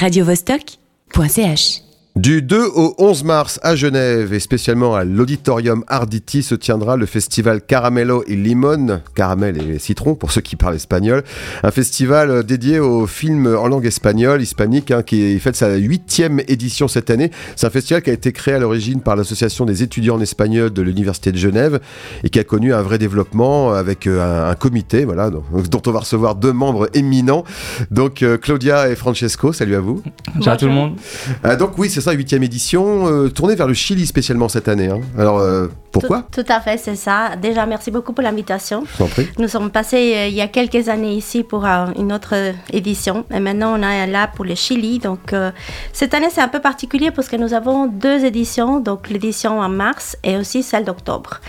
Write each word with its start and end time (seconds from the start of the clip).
radiovostok.ch 0.00 1.85
Du 2.16 2.40
2 2.40 2.68
au 2.74 2.94
11 2.96 3.24
mars 3.24 3.60
à 3.62 3.76
Genève 3.76 4.32
et 4.32 4.40
spécialement 4.40 4.94
à 4.94 5.04
l'auditorium 5.04 5.84
Arditi 5.86 6.42
se 6.42 6.54
tiendra 6.54 6.96
le 6.96 7.04
festival 7.04 7.60
Caramelo 7.60 8.24
et 8.26 8.36
Limon, 8.36 9.02
caramel 9.14 9.60
et 9.60 9.78
citron 9.78 10.14
pour 10.14 10.32
ceux 10.32 10.40
qui 10.40 10.56
parlent 10.56 10.76
espagnol, 10.76 11.24
un 11.62 11.70
festival 11.70 12.42
dédié 12.42 12.80
aux 12.80 13.06
films 13.06 13.54
en 13.54 13.68
langue 13.68 13.84
espagnole, 13.84 14.40
hispanique, 14.40 14.92
hein, 14.92 15.02
qui 15.02 15.38
fête 15.40 15.56
sa 15.56 15.74
huitième 15.74 16.40
édition 16.48 16.88
cette 16.88 17.10
année. 17.10 17.30
C'est 17.54 17.66
un 17.66 17.70
festival 17.70 18.00
qui 18.00 18.08
a 18.08 18.14
été 18.14 18.32
créé 18.32 18.54
à 18.54 18.60
l'origine 18.60 19.02
par 19.02 19.14
l'association 19.14 19.66
des 19.66 19.82
étudiants 19.82 20.16
en 20.16 20.20
espagnol 20.22 20.70
de 20.70 20.80
l'université 20.80 21.32
de 21.32 21.36
Genève 21.36 21.80
et 22.24 22.30
qui 22.30 22.38
a 22.38 22.44
connu 22.44 22.72
un 22.72 22.80
vrai 22.80 22.96
développement 22.96 23.74
avec 23.74 24.06
euh, 24.06 24.46
un, 24.46 24.52
un 24.52 24.54
comité, 24.54 25.04
voilà, 25.04 25.28
dont, 25.28 25.44
dont 25.70 25.82
on 25.86 25.90
va 25.90 26.00
recevoir 26.00 26.34
deux 26.34 26.54
membres 26.54 26.88
éminents. 26.94 27.44
Donc 27.90 28.22
euh, 28.22 28.38
Claudia 28.38 28.88
et 28.88 28.96
Francesco, 28.96 29.52
salut 29.52 29.74
à 29.74 29.80
vous. 29.80 30.02
Ciao 30.40 30.54
à 30.54 30.56
tout 30.56 30.64
le 30.64 30.72
monde. 30.72 30.96
Euh, 31.44 31.56
donc 31.56 31.76
oui, 31.76 31.90
c'est 31.90 32.05
ça, 32.06 32.12
huitième 32.12 32.42
édition, 32.42 33.06
euh, 33.06 33.28
tournée 33.28 33.54
vers 33.54 33.66
le 33.66 33.74
Chili 33.74 34.06
spécialement 34.06 34.48
cette 34.48 34.68
année. 34.68 34.88
hein. 34.88 35.00
Alors 35.18 35.38
euh, 35.38 35.68
pourquoi 35.92 36.22
tout, 36.30 36.42
tout 36.42 36.52
à 36.52 36.60
fait, 36.60 36.78
c'est 36.78 36.94
ça. 36.96 37.36
Déjà, 37.40 37.66
merci 37.66 37.90
beaucoup 37.90 38.12
pour 38.12 38.22
l'invitation. 38.22 38.84
Je 38.92 38.98
t'en 38.98 39.06
prie. 39.08 39.26
Nous 39.38 39.48
sommes 39.48 39.70
passés 39.70 40.14
euh, 40.16 40.26
il 40.28 40.34
y 40.34 40.40
a 40.40 40.48
quelques 40.48 40.88
années 40.88 41.14
ici 41.14 41.42
pour 41.42 41.64
euh, 41.64 41.86
une 41.98 42.12
autre 42.12 42.34
édition. 42.72 43.24
Et 43.34 43.40
maintenant, 43.40 43.78
on 43.78 43.82
est 43.82 44.06
là 44.06 44.28
pour 44.34 44.44
le 44.44 44.54
Chili. 44.54 44.98
Donc, 44.98 45.32
euh, 45.32 45.50
cette 45.92 46.12
année, 46.14 46.28
c'est 46.30 46.42
un 46.42 46.48
peu 46.48 46.60
particulier 46.60 47.10
parce 47.10 47.28
que 47.28 47.36
nous 47.36 47.52
avons 47.54 47.86
deux 47.86 48.24
éditions. 48.24 48.80
Donc, 48.80 49.08
l'édition 49.10 49.58
en 49.60 49.68
mars 49.68 50.16
et 50.22 50.36
aussi 50.36 50.62
celle 50.62 50.84
d'octobre. 50.84 51.40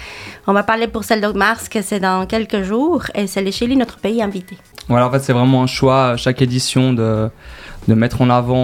On 0.47 0.53
va 0.53 0.63
parler 0.63 0.87
pour 0.87 1.03
celle 1.03 1.21
de 1.21 1.27
mars, 1.33 1.67
que 1.69 1.81
c'est 1.81 1.99
dans 1.99 2.25
quelques 2.25 2.63
jours. 2.63 3.03
Et 3.15 3.27
c'est 3.27 3.41
le 3.41 3.51
Chili, 3.51 3.75
notre 3.75 3.97
pays 3.97 4.21
invité. 4.23 4.57
Voilà, 4.87 5.07
en 5.07 5.11
fait, 5.11 5.19
c'est 5.19 5.33
vraiment 5.33 5.63
un 5.63 5.67
choix 5.67 6.11
à 6.11 6.17
chaque 6.17 6.41
édition 6.41 6.93
de, 6.93 7.29
de 7.89 7.93
mettre 7.93 8.21
en 8.21 8.29
avant 8.29 8.63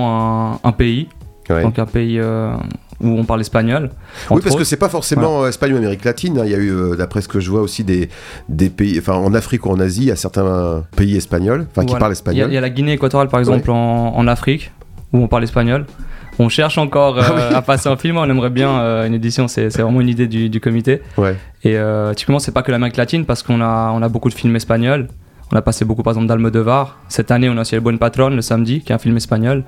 un, 0.54 0.60
un 0.64 0.72
pays, 0.72 1.10
Ouais. 1.50 1.62
donc 1.64 1.78
un 1.80 1.86
pays 1.86 2.20
euh, 2.20 2.54
où 3.02 3.08
on 3.20 3.26
parle 3.26 3.42
espagnol. 3.42 3.90
Oui, 4.30 4.40
parce 4.42 4.56
que 4.56 4.62
autres. 4.62 4.64
c'est 4.64 4.78
pas 4.78 4.88
forcément 4.90 5.44
euh, 5.44 5.50
Espagne 5.50 5.74
ou 5.74 5.78
Amérique 5.78 6.06
latine. 6.06 6.38
hein. 6.40 6.44
Il 6.46 6.52
y 6.52 6.56
a 6.56 6.58
eu, 6.58 6.72
euh, 6.72 6.96
d'après 6.96 7.22
ce 7.22 7.28
que 7.28 7.40
je 7.40 7.50
vois 7.50 7.62
aussi, 7.62 7.84
des, 7.84 8.10
des 8.50 8.70
pays, 8.70 8.98
enfin 9.00 9.14
en 9.14 9.34
Afrique 9.34 9.66
ou 9.66 9.70
en 9.70 9.80
Asie, 9.80 10.04
il 10.04 10.08
y 10.08 10.12
a 10.12 10.16
certains 10.16 10.84
pays 10.96 11.18
espagnols, 11.18 11.66
enfin 11.72 11.82
qui 11.82 11.88
Voilà. 11.94 12.00
parlent 12.00 12.12
Il 12.12 12.12
y, 12.12 12.12
a, 12.12 12.14
espagnol. 12.14 12.48
il 12.52 12.54
y 12.54 12.58
a 12.58 12.62
la 12.62 12.70
Guinée 12.70 12.94
équatoriale, 12.94 13.28
par 13.30 13.40
exemple, 13.40 13.70
en, 13.72 14.16
en 14.16 14.28
Afrique, 14.28 14.72
où 15.12 15.18
on 15.20 15.28
parle 15.28 15.44
espagnol. 15.44 15.86
On 16.40 16.50
cherche 16.50 16.78
encore 16.80 17.20
euh, 17.20 17.24
Ah 17.26 17.34
oui. 17.50 17.56
à 17.56 17.62
passer 17.62 17.90
un 17.90 17.96
film, 17.98 18.18
on 18.18 18.24
aimerait 18.24 18.50
bien 18.50 19.06
une 19.06 19.14
édition, 19.14 19.48
c'est 19.48 19.68
vraiment 19.68 20.02
une 20.02 20.10
idée 20.10 20.28
du, 20.28 20.50
du 20.50 20.60
comité. 20.62 21.02
Ouais. 21.18 21.36
Et 21.64 21.78
typiquement, 22.16 22.40
c'est 22.40 22.52
pas 22.54 22.62
que 22.64 22.72
l'Amérique 22.72 22.98
latine, 22.98 23.26
parce 23.26 23.44
qu'on 23.44 23.62
a, 23.62 23.92
on 23.94 24.02
a 24.02 24.10
beaucoup 24.10 24.30
de 24.30 24.34
films 24.34 24.56
espagnols. 24.56 25.08
On 25.54 25.56
a 25.56 25.62
passé 25.62 25.86
beaucoup, 25.86 26.02
par 26.02 26.14
exemple, 26.14 26.26
d'Almodovar. 26.26 26.98
Cette 27.10 27.30
année, 27.30 27.48
on 27.48 27.56
a 27.58 27.62
aussi 27.62 27.76
El 27.76 27.82
Buen 27.82 28.00
Patron, 28.00 28.32
le 28.32 28.42
samedi, 28.42 28.82
qui 28.82 28.92
est 28.92 28.96
un 28.96 28.98
film 28.98 29.16
espagnol. 29.18 29.64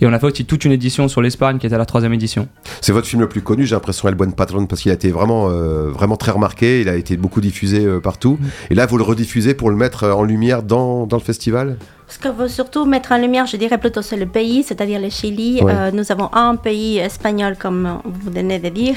Et 0.00 0.06
on 0.08 0.12
a 0.12 0.18
fait 0.18 0.26
aussi 0.26 0.44
toute 0.44 0.64
une 0.64 0.72
édition 0.72 1.06
sur 1.06 1.22
l'Espagne, 1.22 1.58
qui 1.58 1.66
était 1.68 1.78
la 1.78 1.86
troisième 1.86 2.12
édition. 2.12 2.48
C'est 2.80 2.90
votre 2.90 3.06
film 3.06 3.22
le 3.22 3.28
plus 3.28 3.40
connu, 3.40 3.64
j'ai 3.64 3.76
l'impression, 3.76 4.08
El 4.08 4.16
Buen 4.16 4.32
Patron, 4.32 4.66
parce 4.66 4.82
qu'il 4.82 4.90
a 4.90 4.94
été 4.94 5.12
vraiment, 5.12 5.48
euh, 5.48 5.90
vraiment 5.92 6.16
très 6.16 6.32
remarqué. 6.32 6.80
Il 6.80 6.88
a 6.88 6.96
été 6.96 7.16
beaucoup 7.16 7.40
diffusé 7.40 7.86
euh, 7.86 8.00
partout. 8.00 8.36
Et 8.70 8.74
là, 8.74 8.86
vous 8.86 8.98
le 8.98 9.04
rediffusez 9.04 9.54
pour 9.54 9.70
le 9.70 9.76
mettre 9.76 10.02
euh, 10.02 10.12
en 10.12 10.24
lumière 10.24 10.64
dans, 10.64 11.06
dans 11.06 11.18
le 11.18 11.22
festival? 11.22 11.76
Ce 12.08 12.18
qu'on 12.18 12.32
veut 12.32 12.48
surtout 12.48 12.84
mettre 12.84 13.12
en 13.12 13.18
lumière, 13.18 13.46
je 13.46 13.56
dirais 13.56 13.78
plutôt, 13.78 14.02
c'est 14.02 14.16
le 14.16 14.26
pays, 14.26 14.64
c'est-à-dire 14.64 15.00
le 15.00 15.08
Chili. 15.08 15.62
Ouais. 15.62 15.72
Euh, 15.72 15.90
nous 15.92 16.10
avons 16.10 16.30
un 16.34 16.56
pays 16.56 16.98
espagnol, 16.98 17.54
comme 17.56 18.00
vous 18.04 18.32
venez 18.32 18.58
de 18.58 18.70
dire, 18.70 18.96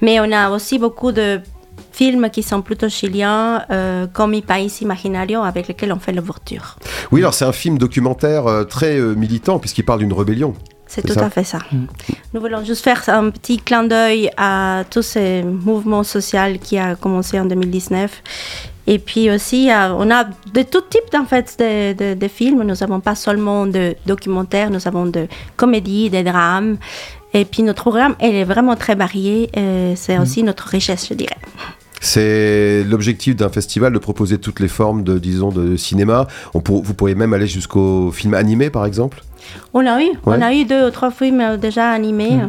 mais 0.00 0.20
on 0.20 0.30
a 0.30 0.50
aussi 0.50 0.78
beaucoup 0.78 1.10
de 1.10 1.40
films 1.92 2.30
qui 2.30 2.42
sont 2.42 2.62
plutôt 2.62 2.88
chiliens, 2.88 3.64
euh, 3.70 4.06
comme 4.12 4.30
Mi 4.32 4.42
País 4.42 4.72
Imaginario, 4.80 5.42
avec 5.42 5.68
lequel 5.68 5.92
on 5.92 5.98
fait 5.98 6.12
l'ouverture. 6.12 6.76
Oui, 7.12 7.20
alors 7.20 7.34
c'est 7.34 7.44
un 7.44 7.52
film 7.52 7.78
documentaire 7.78 8.46
euh, 8.46 8.64
très 8.64 8.96
euh, 8.98 9.14
militant, 9.14 9.58
puisqu'il 9.58 9.84
parle 9.84 10.00
d'une 10.00 10.12
rébellion. 10.12 10.54
C'est 10.86 11.02
tout 11.06 11.14
ça. 11.14 11.26
à 11.26 11.30
fait 11.30 11.44
ça. 11.44 11.58
Mm. 11.70 11.84
Nous 12.34 12.40
voulons 12.40 12.64
juste 12.64 12.82
faire 12.82 13.02
un 13.08 13.30
petit 13.30 13.58
clin 13.58 13.84
d'œil 13.84 14.30
à 14.36 14.82
tous 14.90 15.02
ces 15.02 15.42
mouvements 15.44 16.02
sociaux 16.02 16.58
qui 16.62 16.78
a 16.78 16.96
commencé 16.96 17.38
en 17.38 17.44
2019. 17.44 18.22
Et 18.88 18.98
puis 18.98 19.30
aussi, 19.30 19.70
euh, 19.70 19.92
on 19.94 20.10
a 20.10 20.24
de 20.24 20.62
tout 20.62 20.80
type 20.80 21.14
en 21.14 21.24
fait 21.26 21.54
de, 21.60 21.92
de- 21.92 22.14
de 22.18 22.28
films. 22.28 22.62
Nous 22.64 22.74
n'avons 22.74 22.98
pas 22.98 23.14
seulement 23.14 23.66
de 23.66 23.94
documentaires, 24.04 24.68
nous 24.70 24.88
avons 24.88 25.06
de 25.06 25.28
comédies, 25.56 26.10
des 26.10 26.24
drames. 26.24 26.76
Et 27.34 27.44
puis 27.44 27.62
notre 27.62 27.82
programme, 27.82 28.16
elle 28.18 28.34
est 28.34 28.42
vraiment 28.44 28.74
très 28.74 28.96
varié. 28.96 29.48
C'est 29.94 30.18
aussi 30.18 30.42
notre 30.42 30.66
richesse, 30.66 31.06
je 31.08 31.14
dirais. 31.14 31.36
C'est 32.00 32.82
l'objectif 32.84 33.36
d'un 33.36 33.50
festival 33.50 33.92
de 33.92 33.98
proposer 33.98 34.38
toutes 34.38 34.58
les 34.60 34.68
formes 34.68 35.04
de, 35.04 35.18
disons, 35.18 35.50
de 35.50 35.76
cinéma. 35.76 36.26
On 36.54 36.60
pour- 36.60 36.82
vous 36.82 36.94
pourriez 36.94 37.14
même 37.14 37.34
aller 37.34 37.46
jusqu'au 37.46 38.10
film 38.10 38.32
animé, 38.34 38.70
par 38.70 38.86
exemple? 38.86 39.22
On 39.74 39.86
a 39.86 40.02
eu, 40.02 40.08
on 40.24 40.40
a 40.42 40.54
eu 40.54 40.64
deux 40.64 40.86
ou 40.86 40.90
trois 40.90 41.10
films 41.10 41.40
euh, 41.40 41.56
déjà 41.58 41.90
animés. 41.90 42.32
euh, 42.42 42.46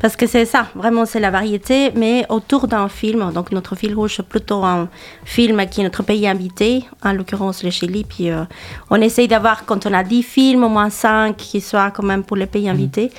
Parce 0.00 0.16
que 0.16 0.26
c'est 0.26 0.46
ça, 0.46 0.66
vraiment, 0.74 1.04
c'est 1.04 1.20
la 1.20 1.30
variété, 1.30 1.90
mais 1.94 2.24
autour 2.30 2.66
d'un 2.68 2.88
film. 2.88 3.30
Donc, 3.34 3.52
notre 3.52 3.74
fil 3.74 3.94
rouge, 3.94 4.14
c'est 4.16 4.26
plutôt 4.26 4.64
un 4.64 4.88
film 5.24 5.62
qui 5.70 5.80
est 5.82 5.84
notre 5.84 6.02
pays 6.02 6.26
invité, 6.26 6.84
en 7.04 7.12
l'occurrence 7.12 7.62
le 7.62 7.70
Chili. 7.70 8.04
Puis, 8.04 8.30
euh, 8.30 8.44
on 8.88 8.96
essaye 9.00 9.28
d'avoir, 9.28 9.66
quand 9.66 9.84
on 9.86 9.92
a 9.92 10.02
10 10.02 10.22
films, 10.22 10.64
au 10.64 10.70
moins 10.70 10.88
5 10.88 11.36
qui 11.36 11.60
soient 11.60 11.90
quand 11.90 12.02
même 12.02 12.22
pour 12.22 12.36
les 12.38 12.46
pays 12.46 12.68
invités. 12.70 13.10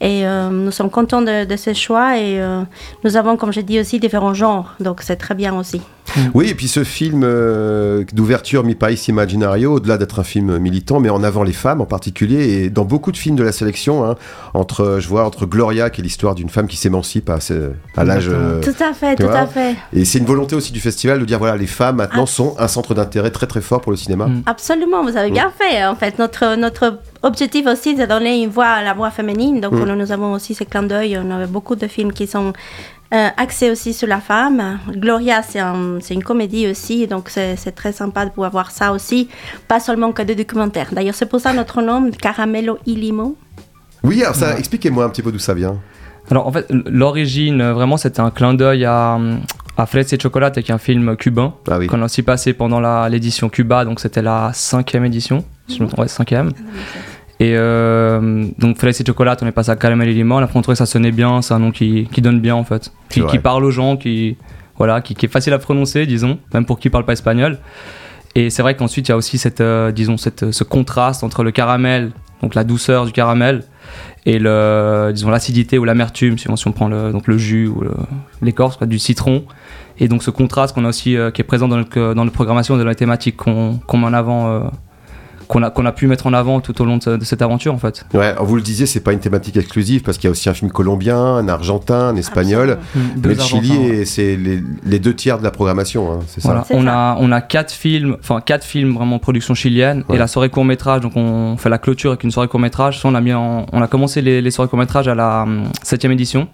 Et 0.00 0.26
euh, 0.26 0.48
nous 0.48 0.70
sommes 0.70 0.90
contents 0.90 1.22
de, 1.22 1.44
de 1.44 1.56
ce 1.56 1.74
choix. 1.74 2.18
Et 2.18 2.40
euh, 2.40 2.62
nous 3.04 3.16
avons, 3.16 3.36
comme 3.36 3.52
je 3.52 3.60
dis 3.60 3.78
aussi, 3.80 4.00
différents 4.00 4.34
genres. 4.34 4.74
Donc, 4.80 5.02
c'est 5.02 5.16
très 5.16 5.34
bien 5.34 5.58
aussi. 5.58 5.82
Oui, 6.34 6.48
et 6.48 6.54
puis 6.56 6.66
ce 6.66 6.82
film 6.82 7.22
euh, 7.22 8.04
d'ouverture 8.12 8.64
Mi 8.64 8.74
País 8.74 9.00
Imaginario, 9.06 9.74
au-delà 9.74 9.96
d'être 9.96 10.18
un 10.18 10.24
film 10.24 10.58
militant, 10.58 10.98
met 10.98 11.10
en 11.10 11.22
avant 11.22 11.44
les 11.44 11.52
femmes 11.52 11.80
en 11.80 11.86
particulier, 11.86 12.64
et 12.64 12.70
dans 12.70 12.84
beaucoup 12.84 13.12
de 13.12 13.16
films 13.16 13.36
de 13.36 13.44
la 13.44 13.52
sélection, 13.52 14.04
hein, 14.04 14.16
entre, 14.52 14.98
je 14.98 15.06
vois 15.06 15.24
entre 15.24 15.46
Gloria, 15.46 15.88
qui 15.88 16.00
est 16.00 16.04
l'histoire 16.04 16.34
d'une 16.34 16.48
femme 16.48 16.66
qui 16.66 16.76
s'émancipe 16.76 17.30
à, 17.30 17.38
à 17.96 18.04
l'âge... 18.04 18.28
tout 18.60 18.82
à 18.82 18.92
fait, 18.92 19.14
tout 19.14 19.22
vois 19.22 19.38
à 19.38 19.46
fait. 19.46 19.76
et 19.92 20.04
c'est 20.04 20.18
une 20.18 20.24
volonté 20.24 20.56
aussi 20.56 20.72
du 20.72 20.80
festival 20.80 21.20
de 21.20 21.24
dire, 21.24 21.38
voilà, 21.38 21.56
les 21.56 21.68
femmes 21.68 21.96
maintenant 21.96 22.26
sont 22.26 22.56
un 22.58 22.66
centre 22.66 22.92
d'intérêt 22.92 23.30
très 23.30 23.46
très 23.46 23.60
fort 23.60 23.80
pour 23.80 23.92
le 23.92 23.98
cinéma. 23.98 24.26
Mm. 24.26 24.42
Absolument, 24.46 25.04
vous 25.04 25.16
avez 25.16 25.30
bien 25.30 25.52
fait. 25.56 25.84
En 25.84 25.94
fait, 25.94 26.18
notre, 26.18 26.56
notre 26.56 26.98
objectif 27.22 27.66
aussi, 27.66 27.94
de 27.94 28.06
donner 28.06 28.42
une 28.42 28.50
voix 28.50 28.66
à 28.66 28.82
la 28.82 28.94
voix 28.94 29.10
féminine. 29.10 29.60
Donc, 29.60 29.72
Mm. 29.72 29.92
nous, 29.94 30.12
avons 30.12 30.32
aussi 30.32 30.54
ce 30.54 30.64
clin 30.64 30.82
d'œil. 30.82 31.18
On 31.22 31.30
avait 31.30 31.46
beaucoup 31.46 31.76
de 31.76 31.86
films 31.86 32.12
qui 32.12 32.26
sont 32.26 32.52
euh, 33.12 33.28
axés 33.36 33.70
aussi 33.72 33.92
sur 33.92 34.06
la 34.06 34.20
femme. 34.20 34.78
Gloria, 34.90 35.42
c'est 35.42 35.58
un- 35.58 35.98
c'est 36.00 36.14
une 36.14 36.22
comédie 36.22 36.68
aussi. 36.68 37.08
Donc, 37.08 37.28
c'est 37.28 37.74
très 37.74 37.90
sympa 37.92 38.24
de 38.24 38.30
pouvoir 38.30 38.52
voir 38.52 38.70
ça 38.70 38.92
aussi. 38.92 39.28
Pas 39.66 39.80
seulement 39.80 40.12
que 40.12 40.22
des 40.22 40.36
documentaires. 40.36 40.90
D'ailleurs, 40.92 41.16
c'est 41.16 41.26
pour 41.26 41.40
ça 41.40 41.52
notre 41.52 41.82
nom, 41.82 42.08
Caramelo 42.12 42.78
y 42.86 42.94
Limon. 42.94 43.34
Oui, 44.04 44.22
alors 44.22 44.36
ça, 44.36 44.56
expliquez-moi 44.56 45.04
un 45.04 45.08
petit 45.10 45.22
peu 45.22 45.32
d'où 45.32 45.40
ça 45.40 45.54
vient. 45.54 45.76
Alors, 46.30 46.46
en 46.46 46.52
fait, 46.52 46.66
l'origine, 46.70 47.60
euh, 47.60 47.72
vraiment, 47.74 47.96
c'était 47.96 48.20
un 48.20 48.30
clin 48.30 48.54
d'œil 48.54 48.84
à, 48.84 49.18
à 49.76 49.86
Fraises 49.86 50.12
et 50.14 50.18
Chocolate, 50.20 50.60
qui 50.62 50.70
est 50.70 50.74
un 50.74 50.78
film 50.78 51.16
cubain. 51.16 51.54
Ah 51.68 51.78
oui. 51.78 51.88
qu'on 51.88 52.00
a 52.02 52.04
aussi 52.04 52.22
passé 52.22 52.52
pendant 52.52 52.78
l'édition 53.08 53.48
Cuba, 53.48 53.84
donc 53.84 53.98
c'était 53.98 54.22
la 54.22 54.52
cinquième 54.54 55.04
édition, 55.04 55.44
si 55.66 55.78
je 55.78 55.82
me 55.82 55.88
trompe, 55.88 56.00
ouais, 56.02 56.08
cinquième. 56.08 56.52
Et 57.40 57.54
euh, 57.56 58.44
donc 58.58 58.78
Felice 58.78 59.00
et 59.00 59.04
Chocolate, 59.04 59.42
on 59.42 59.46
est 59.46 59.52
passé 59.52 59.70
à 59.70 59.76
Caramel 59.76 60.08
et 60.10 60.12
Limon. 60.12 60.38
Après, 60.38 60.58
on 60.58 60.62
trouvait 60.62 60.74
que 60.74 60.78
ça 60.78 60.86
sonnait 60.86 61.10
bien, 61.10 61.40
c'est 61.40 61.54
un 61.54 61.58
nom 61.58 61.70
qui, 61.70 62.06
qui 62.12 62.20
donne 62.20 62.38
bien 62.38 62.54
en 62.54 62.64
fait, 62.64 62.92
qui, 63.08 63.38
parle 63.38 63.64
aux 63.64 63.70
gens, 63.70 63.96
qui, 63.96 64.36
voilà, 64.76 65.00
qui, 65.00 65.14
qui 65.14 65.24
est 65.24 65.30
facile 65.30 65.54
à 65.54 65.58
prononcer, 65.58 66.04
disons, 66.04 66.38
même 66.52 66.66
pour 66.66 66.78
qui 66.78 66.90
parle 66.90 67.06
pas 67.06 67.14
espagnol. 67.14 67.58
Et 68.34 68.50
c'est 68.50 68.60
vrai 68.60 68.76
qu'ensuite, 68.76 69.08
il 69.08 69.10
y 69.10 69.14
a 69.14 69.16
aussi 69.16 69.38
cette, 69.38 69.62
euh, 69.62 69.90
disons, 69.90 70.18
cette, 70.18 70.50
ce 70.50 70.64
contraste 70.64 71.24
entre 71.24 71.42
le 71.42 71.50
caramel, 71.50 72.12
donc 72.42 72.54
la 72.54 72.62
douceur 72.62 73.06
du 73.06 73.12
caramel, 73.12 73.64
et 74.26 74.38
le, 74.38 75.10
disons, 75.14 75.30
l'acidité 75.30 75.78
ou 75.78 75.84
l'amertume, 75.86 76.36
si 76.36 76.48
on, 76.50 76.56
si 76.56 76.68
on 76.68 76.72
prend 76.72 76.88
le, 76.88 77.10
donc 77.10 77.26
le 77.26 77.38
jus 77.38 77.68
ou 77.68 77.82
l'écorce 78.42 78.78
du 78.82 78.98
citron. 78.98 79.44
Et 79.98 80.08
donc 80.08 80.22
ce 80.22 80.30
contraste 80.30 80.74
qu'on 80.74 80.84
a 80.84 80.88
aussi, 80.88 81.16
euh, 81.16 81.30
qui 81.30 81.40
est 81.40 81.44
présent 81.44 81.68
dans 81.68 81.76
notre, 81.76 82.14
dans 82.14 82.24
notre 82.24 82.34
programmation, 82.34 82.76
dans 82.76 82.84
la 82.84 82.94
thématique 82.94 83.36
qu'on 83.36 83.78
qu'on 83.86 83.98
met 83.98 84.06
en 84.06 84.14
avant, 84.14 84.48
euh, 84.48 84.60
qu'on 85.50 85.62
a, 85.64 85.70
qu'on 85.70 85.84
a 85.84 85.92
pu 85.92 86.06
mettre 86.06 86.26
en 86.28 86.32
avant 86.32 86.60
tout 86.60 86.80
au 86.80 86.84
long 86.84 86.96
de, 86.98 87.02
ce- 87.02 87.10
de 87.18 87.24
cette 87.24 87.42
aventure 87.42 87.74
en 87.74 87.78
fait. 87.78 88.06
Ouais, 88.14 88.34
vous 88.40 88.54
le 88.56 88.62
disiez, 88.62 88.86
c'est 88.86 89.00
pas 89.00 89.12
une 89.12 89.18
thématique 89.18 89.56
exclusive 89.56 90.02
parce 90.02 90.16
qu'il 90.16 90.28
y 90.28 90.28
a 90.28 90.30
aussi 90.30 90.48
un 90.48 90.54
film 90.54 90.70
colombien, 90.70 91.18
un 91.18 91.48
argentin, 91.48 92.08
un 92.08 92.16
espagnol. 92.16 92.78
Absolument. 92.80 93.12
Mais 93.24 93.34
le 93.34 93.40
Chili, 93.40 93.78
ouais. 93.98 94.04
c'est 94.04 94.36
les, 94.36 94.62
les 94.86 94.98
deux 95.00 95.14
tiers 95.14 95.38
de 95.38 95.42
la 95.44 95.50
programmation, 95.50 96.12
hein, 96.12 96.18
c'est 96.28 96.40
ça. 96.40 96.48
Voilà. 96.48 96.64
C'est 96.66 96.74
On 96.76 96.84
ça. 96.84 97.10
a, 97.12 97.16
on 97.20 97.32
a 97.32 97.40
quatre 97.40 97.72
films, 97.72 98.16
enfin 98.20 98.40
quatre 98.40 98.64
films 98.64 98.94
vraiment 98.94 99.16
en 99.16 99.18
production 99.18 99.54
chilienne 99.54 100.04
Ouais. 100.08 100.16
et 100.16 100.18
la 100.18 100.28
soirée 100.28 100.48
court 100.50 100.64
métrage. 100.64 101.00
Donc 101.00 101.12
on 101.16 101.56
fait 101.58 101.68
la 101.68 101.78
clôture 101.78 102.12
avec 102.12 102.22
une 102.24 102.30
soirée 102.30 102.48
court 102.48 102.60
métrage. 102.60 103.00
Ça, 103.00 103.08
on 103.08 103.14
a 103.16 103.20
mis 103.20 103.32
en- 103.34 103.66
on 103.72 103.82
a 103.82 103.88
commencé 103.88 104.22
les, 104.22 104.40
les 104.40 104.50
soirées 104.50 104.68
court 104.70 104.78
métrage 104.78 105.08
à 105.08 105.14
la 105.16 105.42
hum, 105.42 105.64
septième 105.82 106.12
édition, 106.12 106.46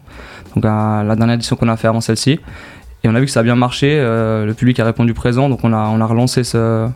donc 0.54 0.64
à 0.64 1.02
la 1.04 1.16
dernière 1.16 1.34
édition 1.34 1.54
qu'on 1.56 1.68
a 1.68 1.76
fait 1.76 1.88
avant 1.88 2.00
celle-ci. 2.00 2.40
Et 3.04 3.08
on 3.08 3.14
a 3.14 3.20
vu 3.20 3.26
que 3.26 3.30
ça 3.32 3.40
a 3.40 3.42
bien 3.42 3.56
marché. 3.56 3.98
euh, 4.00 4.46
le 4.46 4.54
public 4.54 4.80
a 4.80 4.84
répondu 4.84 5.12
présent, 5.12 5.48
donc 5.50 5.60
on 5.64 5.72
a, 5.72 5.76
on 5.88 6.00
a 6.00 6.06
relancé 6.06 6.42
ce. 6.44 6.88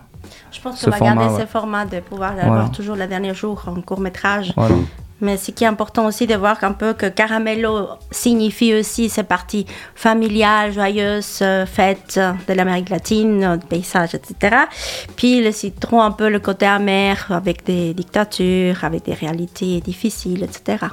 Je 0.53 0.61
pense 0.61 0.85
qu'on 0.85 0.91
va 0.91 0.97
format, 0.97 1.15
garder 1.15 1.35
ouais. 1.35 1.41
ce 1.41 1.47
format 1.47 1.85
de 1.85 2.01
pouvoir 2.01 2.33
Voilà. 2.35 2.49
avoir 2.49 2.71
toujours 2.71 2.97
le 2.97 3.07
dernier 3.07 3.35
jour 3.35 3.63
en 3.67 3.81
court 3.81 4.01
métrage. 4.01 4.53
Voilà. 4.57 4.75
Mais 5.23 5.37
ce 5.37 5.51
qui 5.51 5.65
est 5.65 5.67
important 5.67 6.07
aussi 6.07 6.27
de 6.27 6.35
voir 6.35 6.57
un 6.63 6.73
peu 6.73 6.95
que 6.95 7.07
caramello 7.07 7.89
signifie 8.11 8.75
aussi 8.75 9.11
ces 9.11 9.23
parties 9.23 9.67
familiales, 9.95 10.73
joyeuses, 10.73 11.41
euh, 11.43 11.67
fêtes 11.67 12.19
de 12.49 12.55
l'Amérique 12.55 12.89
latine, 12.89 13.61
paysages, 13.69 14.15
etc. 14.15 14.57
Puis 15.17 15.43
le 15.45 15.53
citron, 15.53 16.01
un 16.01 16.11
peu 16.11 16.31
le 16.31 16.41
côté 16.41 16.65
amer 16.65 17.27
avec 17.31 17.67
des 17.67 17.93
dictatures, 17.93 18.83
avec 18.83 19.05
des 19.05 19.13
réalités 19.15 19.81
difficiles, 19.83 20.43
etc. 20.43 20.87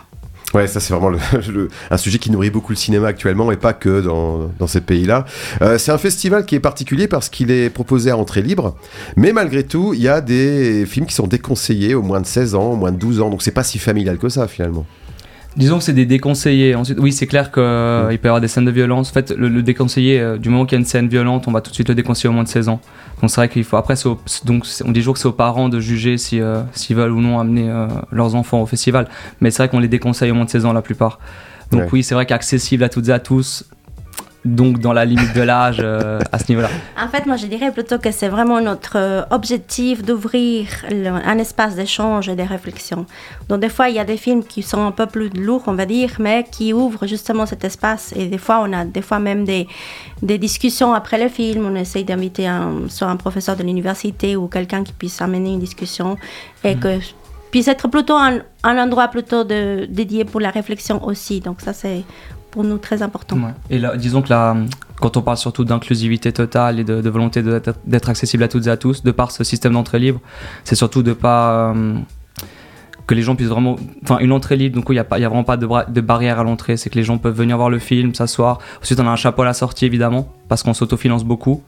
Ouais, 0.54 0.66
ça 0.68 0.80
c'est 0.80 0.94
vraiment 0.94 1.10
le, 1.50 1.68
un 1.92 1.98
sujet 1.98 2.20
qui 2.20 2.32
nourrit 2.32 2.50
beaucoup 2.50 2.72
le 2.72 2.78
cinéma 2.78 3.08
actuellement 3.08 3.52
et 3.52 3.58
pas 3.58 3.74
que 3.74 4.02
dans, 4.02 4.50
dans 4.60 4.68
ces 4.68 4.80
pays-là. 4.82 5.26
Euh, 5.62 5.78
c'est 5.78 5.92
un 5.92 5.98
festival 5.98 6.46
qui 6.46 6.56
est 6.56 6.60
particulier 6.60 7.08
parce 7.08 7.28
qu'il 7.28 7.52
est 7.52 7.70
proposé 7.70 8.12
à 8.12 8.18
entrée 8.18 8.42
libre, 8.42 8.76
mais 9.18 9.34
malgré 9.34 9.64
tout, 9.64 9.94
il 9.94 10.02
y 10.02 10.08
a 10.08 10.22
des 10.22 10.86
films 10.86 11.06
qui 11.06 11.16
sont 11.16 11.28
déconseillés 11.28 11.96
au 11.96 12.02
moins 12.02 12.22
de 12.22 12.26
16 12.26 12.56
ans, 12.56 12.72
au 12.72 12.76
moins 12.78 12.94
de 12.94 12.98
12 12.98 13.22
ans, 13.22 13.30
donc 13.30 13.42
c'est 13.42 13.52
pas 13.52 13.64
si 13.64 13.78
familial 13.78 14.18
que 14.18 14.30
ça 14.30 14.48
finalement. 14.48 14.86
Disons 15.58 15.80
que 15.80 15.84
c'est 15.84 15.94
des 15.94 16.06
déconseillés. 16.06 16.76
Ensuite, 16.76 17.00
oui, 17.00 17.12
c'est 17.12 17.26
clair 17.26 17.52
qu'il 17.52 17.64
mm. 17.64 18.18
peut 18.18 18.26
y 18.26 18.28
avoir 18.28 18.42
des 18.42 18.48
scènes 18.48 18.66
de 18.66 18.72
violence. 18.72 19.10
En 19.10 19.14
fait, 19.14 19.32
le, 19.32 19.62
déconseillé, 19.64 20.20
euh, 20.20 20.38
du 20.38 20.50
moment 20.50 20.66
qu'il 20.66 20.76
y 20.76 20.78
a 20.78 20.80
une 20.80 20.86
scène 20.86 21.08
violente, 21.08 21.48
on 21.48 21.52
va 21.52 21.62
tout 21.62 21.72
de 21.72 21.76
suite 21.76 21.90
le 21.90 21.96
déconseiller 21.96 22.30
au 22.30 22.34
moins 22.34 22.44
de 22.44 22.48
16 22.48 22.70
ans. 22.70 22.80
Donc 23.22 23.32
c'est 23.32 23.42
vrai 23.42 23.50
qu'il 23.50 23.64
faut. 23.64 23.76
Après, 23.76 23.96
donc 24.46 24.66
on 24.86 24.92
dit 24.92 25.00
toujours 25.00 25.16
que 25.16 25.20
c'est 25.20 25.28
aux 25.28 25.32
parents 25.32 25.70
de 25.70 25.80
juger 25.80 26.20
si 26.20 26.40
euh, 26.40 26.62
s'ils 26.74 26.96
veulent 26.96 27.12
ou 27.12 27.22
non 27.22 27.40
amener 27.40 27.70
euh, 27.70 27.88
leurs 28.12 28.36
enfants 28.36 28.62
au 28.62 28.68
festival. 28.68 29.08
Mais 29.42 29.50
c'est 29.50 29.64
vrai 29.64 29.70
qu'on 29.70 29.80
les 29.80 29.88
déconseille 29.88 30.30
au 30.30 30.36
moins 30.36 30.46
de 30.46 30.50
16 30.52 30.66
ans 30.66 30.74
la 30.74 30.84
plupart. 30.84 31.20
Donc 31.72 31.92
oui, 31.92 32.04
c'est 32.04 32.16
vrai 32.16 32.26
qu'accessible 32.26 32.84
à 32.84 32.90
toutes 32.90 33.10
et 33.10 33.12
à 33.12 33.20
tous, 33.20 33.66
donc 34.56 34.80
dans 34.80 34.94
la 34.94 35.06
limite 35.06 35.34
de 35.36 35.42
l'âge 35.42 35.78
euh, 35.80 36.20
à 36.32 36.40
ce 36.40 36.46
niveau-là 36.50 36.70
En 37.02 37.08
fait, 37.08 37.26
moi 37.26 37.36
je 37.36 37.46
dirais 37.46 37.72
plutôt 37.72 37.98
que 38.00 38.12
c'est 38.12 38.30
vraiment 38.30 38.62
notre 38.62 38.98
euh, 38.98 39.22
objectif 39.32 40.04
d'ouvrir 40.04 40.68
un 40.90 41.38
espace 41.38 41.76
d'échange 41.76 42.30
et 42.30 42.36
de 42.36 42.44
réflexion. 42.44 43.06
Donc 43.50 43.60
des 43.62 43.70
fois, 43.70 43.90
il 43.90 43.96
y 43.96 44.00
a 44.00 44.06
des 44.06 44.18
films 44.18 44.44
qui 44.44 44.64
sont 44.64 44.86
un 44.86 44.92
peu 44.92 45.06
plus 45.06 45.30
lourds, 45.30 45.64
on 45.68 45.74
va 45.74 45.86
dire, 45.86 46.12
mais 46.20 46.46
qui 46.50 46.74
ouvrent 46.74 47.06
justement 47.08 47.46
cet 47.46 47.64
espace. 47.64 48.14
Et 48.16 48.28
des 48.28 48.38
fois, 48.38 48.64
on 48.64 48.74
a 48.74 48.86
des 48.86 49.02
fois 49.02 49.20
même 49.20 49.46
des, 49.46 49.68
des 50.22 50.38
discussions 50.38 50.94
après 50.94 51.22
le 51.22 51.30
film. 51.30 51.66
On 51.66 51.76
essaye 51.76 52.04
d'inviter 52.04 52.48
un, 52.48 52.88
soit 52.90 53.08
un 53.08 53.18
professeur 53.18 53.56
de 53.56 53.64
l'université 53.64 54.36
ou 54.36 54.48
quelqu'un 54.48 54.84
qui 54.84 54.94
puisse 54.94 55.22
amener 55.22 55.54
une 55.54 55.60
discussion 55.60 56.18
et 56.64 56.76
mm. 56.76 56.80
que 56.80 57.00
puisse 57.52 57.68
être 57.68 57.88
plutôt 57.88 58.16
un, 58.16 58.40
un 58.64 58.78
endroit 58.78 59.08
plutôt 59.08 59.44
de, 59.44 59.86
dédié 59.90 60.26
pour 60.26 60.42
la 60.42 60.50
réflexion 60.50 61.04
aussi. 61.06 61.40
Donc 61.40 61.62
ça, 61.62 61.74
c'est 61.74 62.04
pour 62.52 62.64
nous 62.64 62.78
très 62.78 63.02
important. 63.02 63.38
Et 63.70 63.82
disons 63.98 64.22
que 64.22 64.30
là, 64.30 64.56
quand 65.00 65.18
on 65.18 65.22
parle 65.22 65.38
surtout 65.38 65.64
d'inclusivité 65.64 66.32
totale 66.32 66.80
et 66.80 66.84
de, 66.84 67.10
volonté 67.10 67.44
d'être 67.86 68.10
accessible 68.10 68.44
à 68.44 68.48
toutes 68.48 68.68
et 68.68 68.70
à 68.70 68.78
tous, 68.78 69.04
de 69.04 69.12
par 69.12 69.32
ce 69.32 69.44
système 69.44 69.74
d'entrée 69.74 70.00
libre, 70.00 70.20
c'est 70.64 70.76
surtout 70.76 71.04
de 71.04 71.14
pas 71.14 71.72
euh, 71.74 71.96
que 73.06 73.14
les 73.16 73.22
gens 73.22 73.36
puissent 73.36 73.50
vraiment, 73.50 73.78
enfin 74.04 74.20
une 74.20 74.32
entrée 74.32 74.56
libre, 74.56 74.76
donc 74.76 74.86
il 74.90 74.94
n'y 74.94 75.00
a, 75.00 75.06
a 75.10 75.30
vraiment 75.30 75.44
pas 75.44 75.58
de, 75.58 75.68
de 75.90 76.02
barrière 76.02 76.40
à 76.40 76.44
l'entrée, 76.44 76.78
c'est 76.78 76.90
que 76.90 76.96
les 76.96 77.04
gens 77.04 77.18
peuvent 77.18 77.36
venir 77.36 77.58
voir 77.58 77.70
le 77.70 77.80
film, 77.80 78.14
s'asseoir. 78.14 78.60
Ensuite, 78.82 79.00
on 79.00 79.08
a 79.08 79.12
un 79.12 79.16
chapeau 79.16 79.44
à 79.44 79.46
la 79.46 79.54
sortie 79.54 79.86
évidemment, 79.86 80.34
parce 80.50 80.64
qu'on 80.64 80.74
s'autofinance 80.74 81.24
beaucoup. 81.24 81.64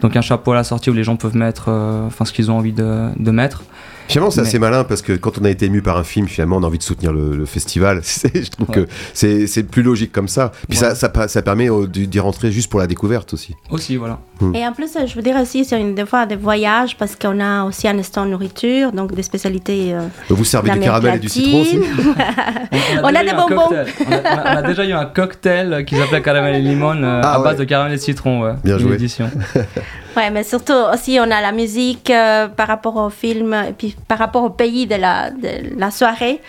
Donc 0.00 0.14
un 0.16 0.20
chapeau 0.20 0.52
à 0.52 0.56
la 0.56 0.64
sortie 0.64 0.90
où 0.90 0.92
les 0.92 1.04
gens 1.04 1.16
peuvent 1.16 1.36
mettre, 1.36 1.70
euh, 1.70 2.08
ce 2.10 2.32
qu'ils 2.32 2.50
ont 2.50 2.58
envie 2.58 2.72
de, 2.72 3.08
de 3.16 3.30
mettre. 3.30 3.62
Finalement, 4.08 4.30
c'est 4.30 4.40
assez 4.40 4.58
malin 4.58 4.84
parce 4.84 5.02
que 5.02 5.12
quand 5.12 5.38
on 5.38 5.44
a 5.44 5.50
été 5.50 5.66
ému 5.66 5.82
par 5.82 5.96
un 5.96 6.04
film, 6.04 6.28
finalement, 6.28 6.56
on 6.56 6.62
a 6.62 6.66
envie 6.66 6.78
de 6.78 6.82
soutenir 6.82 7.12
le, 7.12 7.44
festival. 7.46 8.02
je 8.34 8.50
trouve 8.50 8.66
que 8.68 8.86
c'est 9.12 9.62
plus 9.64 9.82
logique 9.82 10.12
comme 10.12 10.28
ça. 10.28 10.52
Puis 10.68 10.78
ça, 10.78 10.94
ça, 10.94 11.42
permet 11.42 11.68
d'y 11.88 12.20
rentrer 12.20 12.50
juste 12.50 12.70
pour 12.70 12.80
la 12.80 12.86
découverte 12.86 13.32
aussi. 13.34 13.54
Aussi, 13.70 13.96
voilà. 13.96 14.18
Hmm. 14.40 14.54
Et 14.54 14.66
en 14.66 14.72
plus, 14.72 14.90
je 15.06 15.14
veux 15.14 15.22
dire 15.22 15.36
aussi, 15.36 15.64
c'est 15.64 15.82
des 15.94 16.06
fois 16.06 16.26
des 16.26 16.36
voyages 16.36 16.96
parce 16.96 17.16
qu'on 17.16 17.40
a 17.40 17.64
aussi 17.64 17.88
un 17.88 18.02
stand 18.02 18.30
nourriture, 18.30 18.92
donc 18.92 19.14
des 19.14 19.22
spécialités. 19.22 19.94
Euh, 19.94 20.02
Vous 20.28 20.44
servez 20.44 20.70
du 20.70 20.80
caramel 20.80 21.16
et 21.16 21.18
du 21.18 21.28
citron 21.28 21.62
aussi 21.62 21.78
On 23.02 23.14
a, 23.14 23.24
des 23.24 23.32
bonbons. 23.32 23.70
On 23.70 24.12
a, 24.12 24.62
déjà 24.62 24.84
eu 24.84 24.92
un 24.92 25.06
cocktail 25.06 25.84
qui 25.84 25.96
s'appelait 25.96 26.22
caramel 26.22 26.56
et 26.56 26.60
limon 26.60 27.02
euh, 27.02 27.20
ah 27.22 27.36
à 27.36 27.38
base 27.40 27.56
de 27.56 27.64
caramel 27.64 27.94
et 27.94 27.98
citron. 27.98 28.42
Ouais, 28.42 28.54
Bien 28.64 28.78
joué. 28.78 28.94
Édition. 28.94 29.30
ouais, 30.16 30.30
mais 30.30 30.44
surtout 30.44 30.74
aussi, 30.92 31.18
on 31.20 31.30
a 31.30 31.40
la 31.40 31.52
musique 31.52 32.10
euh, 32.10 32.48
par 32.48 32.68
rapport 32.68 32.96
au 32.96 33.10
film 33.10 33.54
et 33.68 33.72
puis 33.72 33.96
par 34.08 34.18
rapport 34.18 34.44
au 34.44 34.50
pays 34.50 34.86
de 34.86 34.96
la, 34.96 35.30
de 35.30 35.78
la 35.78 35.90
soirée. 35.90 36.40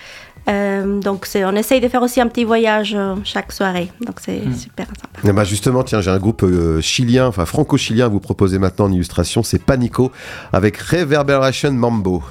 Euh, 0.50 1.02
donc 1.02 1.28
on 1.36 1.56
essaye 1.56 1.82
de 1.82 1.88
faire 1.90 2.02
aussi 2.02 2.22
un 2.22 2.28
petit 2.28 2.46
voyage 2.46 2.94
euh, 2.96 3.16
chaque 3.24 3.52
soirée. 3.52 3.92
Donc 4.06 4.20
c'est 4.22 4.40
hmm. 4.40 4.56
super 4.56 4.88
sympa. 4.88 5.20
Eh 5.26 5.34
ben, 5.34 5.44
justement, 5.44 5.84
tiens, 5.84 6.00
j'ai 6.00 6.12
un 6.12 6.20
groupe 6.20 6.44
euh, 6.44 6.80
chilien, 6.80 7.28
enfin 7.28 7.46
franco-chilien 7.46 8.06
à 8.06 8.08
vous 8.08 8.22
proposer 8.22 8.58
maintenant 8.58 8.86
en 8.86 8.92
illustration. 8.92 9.44
C'est 9.44 9.62
Panico 9.62 10.12
avec 10.54 10.78
Reverberation 10.78 11.72
Mambo. 11.72 12.24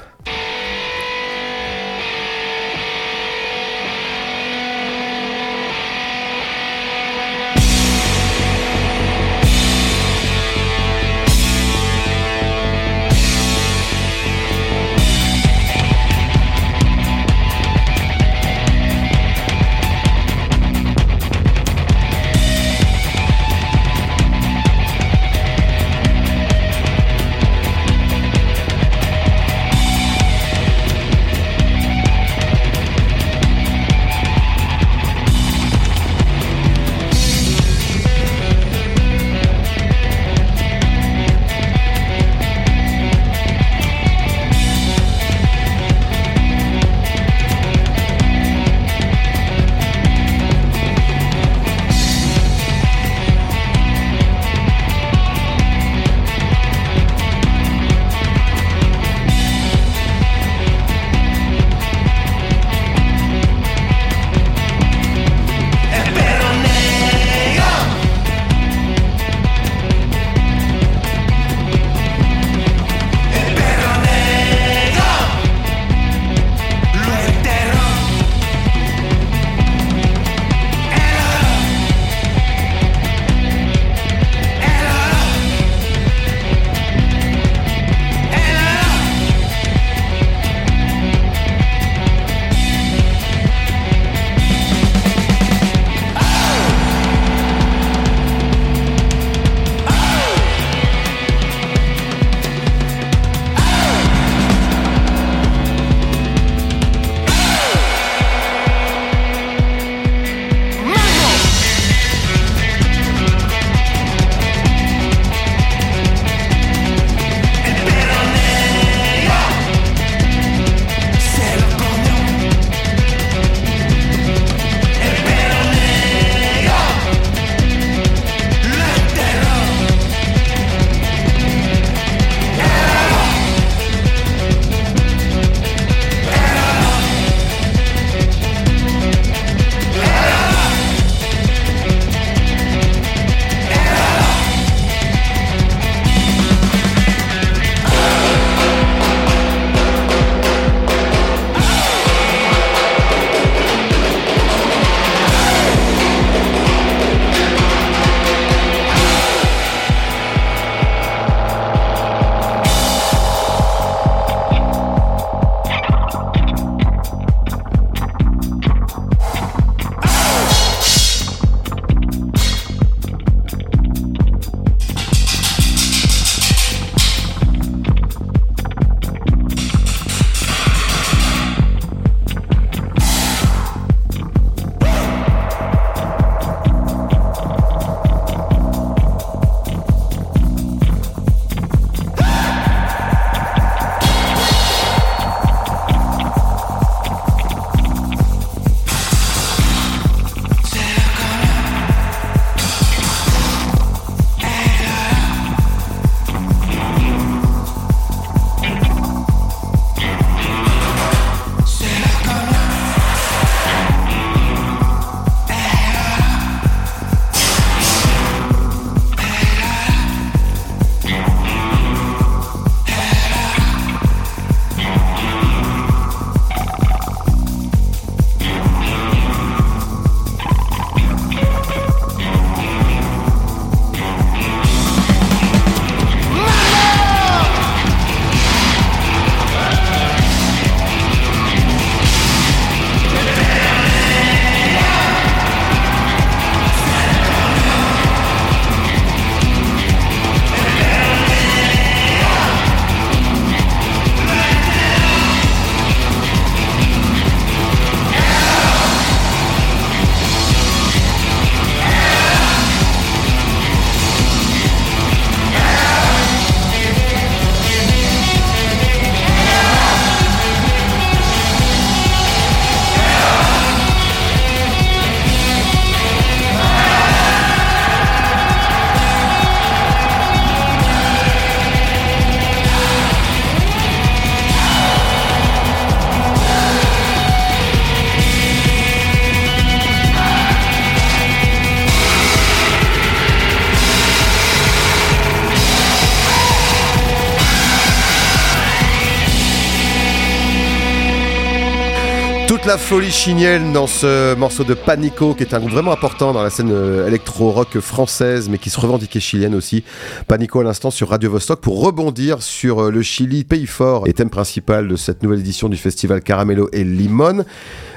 La 302.66 302.78
folie 302.78 303.12
chilienne 303.12 303.72
dans 303.72 303.86
ce 303.86 304.34
morceau 304.34 304.64
de 304.64 304.74
Panico, 304.74 305.34
qui 305.34 305.44
est 305.44 305.54
un 305.54 305.60
groupe 305.60 305.70
vraiment 305.70 305.92
important 305.92 306.32
dans 306.32 306.42
la 306.42 306.50
scène 306.50 306.72
euh, 306.72 307.06
électro-rock 307.06 307.78
française, 307.78 308.48
mais 308.48 308.58
qui 308.58 308.70
se 308.70 308.80
revendiquait 308.80 309.20
chilienne 309.20 309.54
aussi. 309.54 309.84
Panico 310.26 310.58
à 310.60 310.64
l'instant 310.64 310.90
sur 310.90 311.10
Radio 311.10 311.30
Vostok 311.30 311.60
pour 311.60 311.80
rebondir 311.80 312.42
sur 312.42 312.86
euh, 312.86 312.90
le 312.90 313.02
Chili, 313.02 313.44
pays 313.44 313.66
fort 313.66 314.08
et 314.08 314.12
thème 314.12 314.30
principal 314.30 314.88
de 314.88 314.96
cette 314.96 315.22
nouvelle 315.22 315.40
édition 315.40 315.68
du 315.68 315.76
festival 315.76 316.22
Caramelo 316.22 316.68
et 316.72 316.82
Limon. 316.82 317.44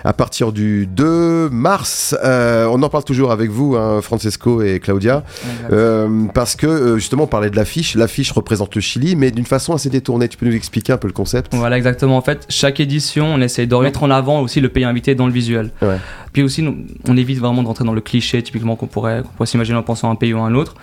À 0.03 0.13
partir 0.13 0.51
du 0.51 0.87
2 0.87 1.49
mars, 1.49 2.15
euh, 2.23 2.67
on 2.71 2.81
en 2.83 2.89
parle 2.89 3.03
toujours 3.03 3.31
avec 3.31 3.49
vous, 3.49 3.75
hein, 3.75 4.01
Francesco 4.01 4.61
et 4.61 4.79
Claudia, 4.79 5.23
parce 6.33 6.55
que 6.55 6.97
justement 6.97 7.23
on 7.23 7.27
parlait 7.27 7.49
de 7.49 7.55
l'affiche. 7.55 7.95
L'affiche 7.95 8.31
représente 8.31 8.75
le 8.75 8.81
Chili, 8.81 9.15
mais 9.15 9.31
d'une 9.31 9.45
façon 9.45 9.73
assez 9.73 9.89
détournée. 9.89 10.27
Tu 10.27 10.37
peux 10.37 10.45
nous 10.45 10.55
expliquer 10.55 10.93
un 10.93 10.97
peu 10.97 11.07
le 11.07 11.13
concept? 11.13 11.53
Voilà, 11.53 11.77
exactement. 11.77 12.17
En 12.17 12.21
fait, 12.21 12.45
chaque 12.49 12.79
édition, 12.79 13.25
on 13.25 13.41
essaye 13.41 13.67
de 13.67 13.75
remettre 13.75 14.03
en 14.03 14.09
avant 14.09 14.41
aussi 14.41 14.61
le 14.61 14.69
pays 14.69 14.83
invité 14.83 15.15
dans 15.15 15.27
le 15.27 15.33
visuel. 15.33 15.71
Puis 16.33 16.43
aussi, 16.43 16.65
on 17.07 17.17
évite 17.17 17.39
vraiment 17.39 17.63
de 17.63 17.67
rentrer 17.67 17.85
dans 17.85 17.93
le 17.93 18.01
cliché 18.01 18.41
typiquement 18.43 18.75
qu'on 18.75 18.87
pourrait, 18.87 19.23
pourrait 19.35 19.47
s'imaginer 19.47 19.77
en 19.77 19.83
pensant 19.83 20.09
à 20.09 20.11
un 20.11 20.15
pays 20.15 20.33
ou 20.33 20.39
à 20.39 20.41
un 20.41 20.53
autre. 20.53 20.75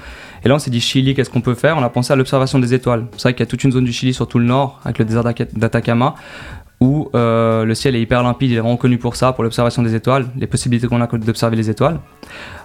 Et 0.45 0.49
là, 0.49 0.55
on 0.55 0.59
s'est 0.59 0.71
dit 0.71 0.81
Chili, 0.81 1.15
qu'est-ce 1.15 1.31
qu'on 1.31 1.41
peut 1.41 1.55
faire? 1.55 1.77
On 1.77 1.83
a 1.83 1.89
pensé 1.89 2.13
à 2.13 2.17
l'observation 2.17 2.59
des 2.59 2.75
étoiles. 2.75 3.07
C'est 3.13 3.23
vrai 3.23 3.35
qu'il 3.35 3.41
y 3.41 3.43
a 3.43 3.47
toute 3.47 3.65
une 3.65 3.73
zone 3.73 3.85
du 3.85 3.93
Chili 3.93 4.15
sur 4.15 4.29
tout 4.29 4.39
le 4.39 4.45
nord, 4.45 4.81
avec 4.85 4.99
le 4.99 5.05
désert 5.05 5.25
d'Atacama, 5.25 6.15
où 6.81 7.11
euh, 7.15 7.65
le 7.65 7.75
ciel 7.75 7.97
est 7.97 8.01
hyper 8.01 8.23
limpide, 8.23 8.51
il 8.51 8.57
est 8.57 8.61
vraiment 8.61 8.77
connu 8.77 8.99
pour 8.99 9.17
ça, 9.17 9.33
pour 9.33 9.45
l'observation 9.45 9.83
des 9.83 9.95
étoiles, 9.95 10.27
les 10.37 10.47
possibilités 10.47 10.87
qu'on 10.89 11.01
a 11.01 11.07
d'observer 11.07 11.57
les 11.57 11.71
étoiles. 11.71 12.01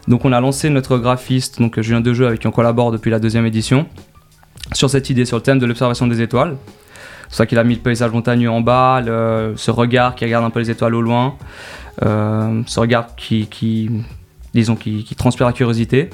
Donc 0.08 0.26
on 0.26 0.34
a 0.34 0.42
lancé 0.42 0.70
notre 0.70 0.98
graphiste, 0.98 1.60
donc 1.60 1.80
Julien 1.80 2.02
Dejeu, 2.02 2.28
avec 2.28 2.40
qui 2.40 2.48
on 2.48 2.52
collabore 2.52 2.92
depuis 2.92 3.12
la 3.12 3.20
deuxième 3.20 3.46
édition, 3.46 3.86
sur 4.74 4.90
cette 4.90 5.10
idée, 5.10 5.26
sur 5.26 5.38
le 5.38 5.44
thème 5.44 5.60
de 5.60 5.66
l'observation 5.66 6.08
des 6.08 6.22
étoiles. 6.22 6.58
C'est 7.30 7.38
ça 7.38 7.46
qu'il 7.46 7.58
a 7.60 7.64
mis 7.64 7.76
le 7.76 7.82
paysage 7.82 8.12
montagneux 8.12 8.52
en 8.52 8.60
bas, 8.60 9.02
ce 9.56 9.72
regard 9.72 10.16
qui 10.16 10.26
regarde 10.26 10.44
un 10.44 10.50
peu 10.50 10.60
les 10.60 10.70
étoiles 10.70 10.96
au 10.96 11.02
loin, 11.02 11.36
euh, 12.04 12.62
ce 12.66 12.80
regard 12.82 13.16
qui 13.16 13.48
disons, 14.54 14.76
qui, 14.76 15.04
transpire 15.16 15.48
la 15.48 15.54
curiosité. 15.54 16.10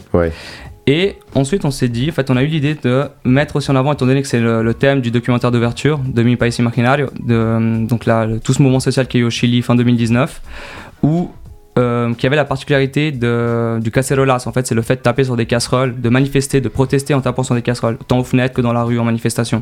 Et 0.89 1.17
ensuite, 1.36 1.65
on 1.65 1.72
s'est 1.72 1.89
dit, 1.89 2.10
en 2.10 2.13
fait, 2.13 2.32
on 2.32 2.38
a 2.38 2.44
eu 2.44 2.48
l'idée 2.48 2.74
de 2.82 3.03
mettre 3.25 3.58
aussi 3.58 3.70
en 3.70 3.75
avant, 3.75 3.91
étant 3.91 4.06
donné 4.06 4.22
que 4.22 4.27
c'est 4.27 4.39
le, 4.39 4.74
thème 4.74 5.01
du 5.01 5.12
documentaire 5.12 5.51
d'ouverture 5.51 6.00
de 6.00 6.24
Mi 6.24 6.38
País 6.38 6.56
Imaginario, 6.58 7.08
de, 7.20 7.86
donc 7.86 8.06
là, 8.06 8.25
tout 8.41 8.53
ce 8.53 8.62
mouvement 8.62 8.79
social 8.79 9.06
qui 9.08 9.20
est 9.20 9.24
au 9.24 9.29
Chili 9.29 9.62
fin 9.62 9.75
2019, 9.75 10.41
où 11.03 11.29
euh, 11.77 12.13
qui 12.13 12.25
avait 12.25 12.38
la 12.38 12.46
particularité 12.46 13.12
de, 13.12 13.79
du 13.82 13.91
cacerolas. 13.91 14.44
En 14.48 14.53
fait, 14.53 14.65
c'est 14.65 14.75
le 14.75 14.82
fait 14.82 14.96
de 14.96 15.01
taper 15.01 15.25
sur 15.25 15.36
des 15.36 15.46
casseroles, 15.46 16.00
de 16.00 16.10
manifester, 16.10 16.62
de 16.62 16.70
protester 16.70 17.13
en 17.13 17.22
tapant 17.22 17.44
sur 17.44 17.53
des 17.53 17.62
casseroles, 17.62 17.98
tant 18.08 18.20
aux 18.20 18.24
fenêtres 18.24 18.56
que 18.56 18.62
dans 18.62 18.74
la 18.74 18.84
rue 18.84 18.98
en 18.98 19.03
manifestation. 19.03 19.62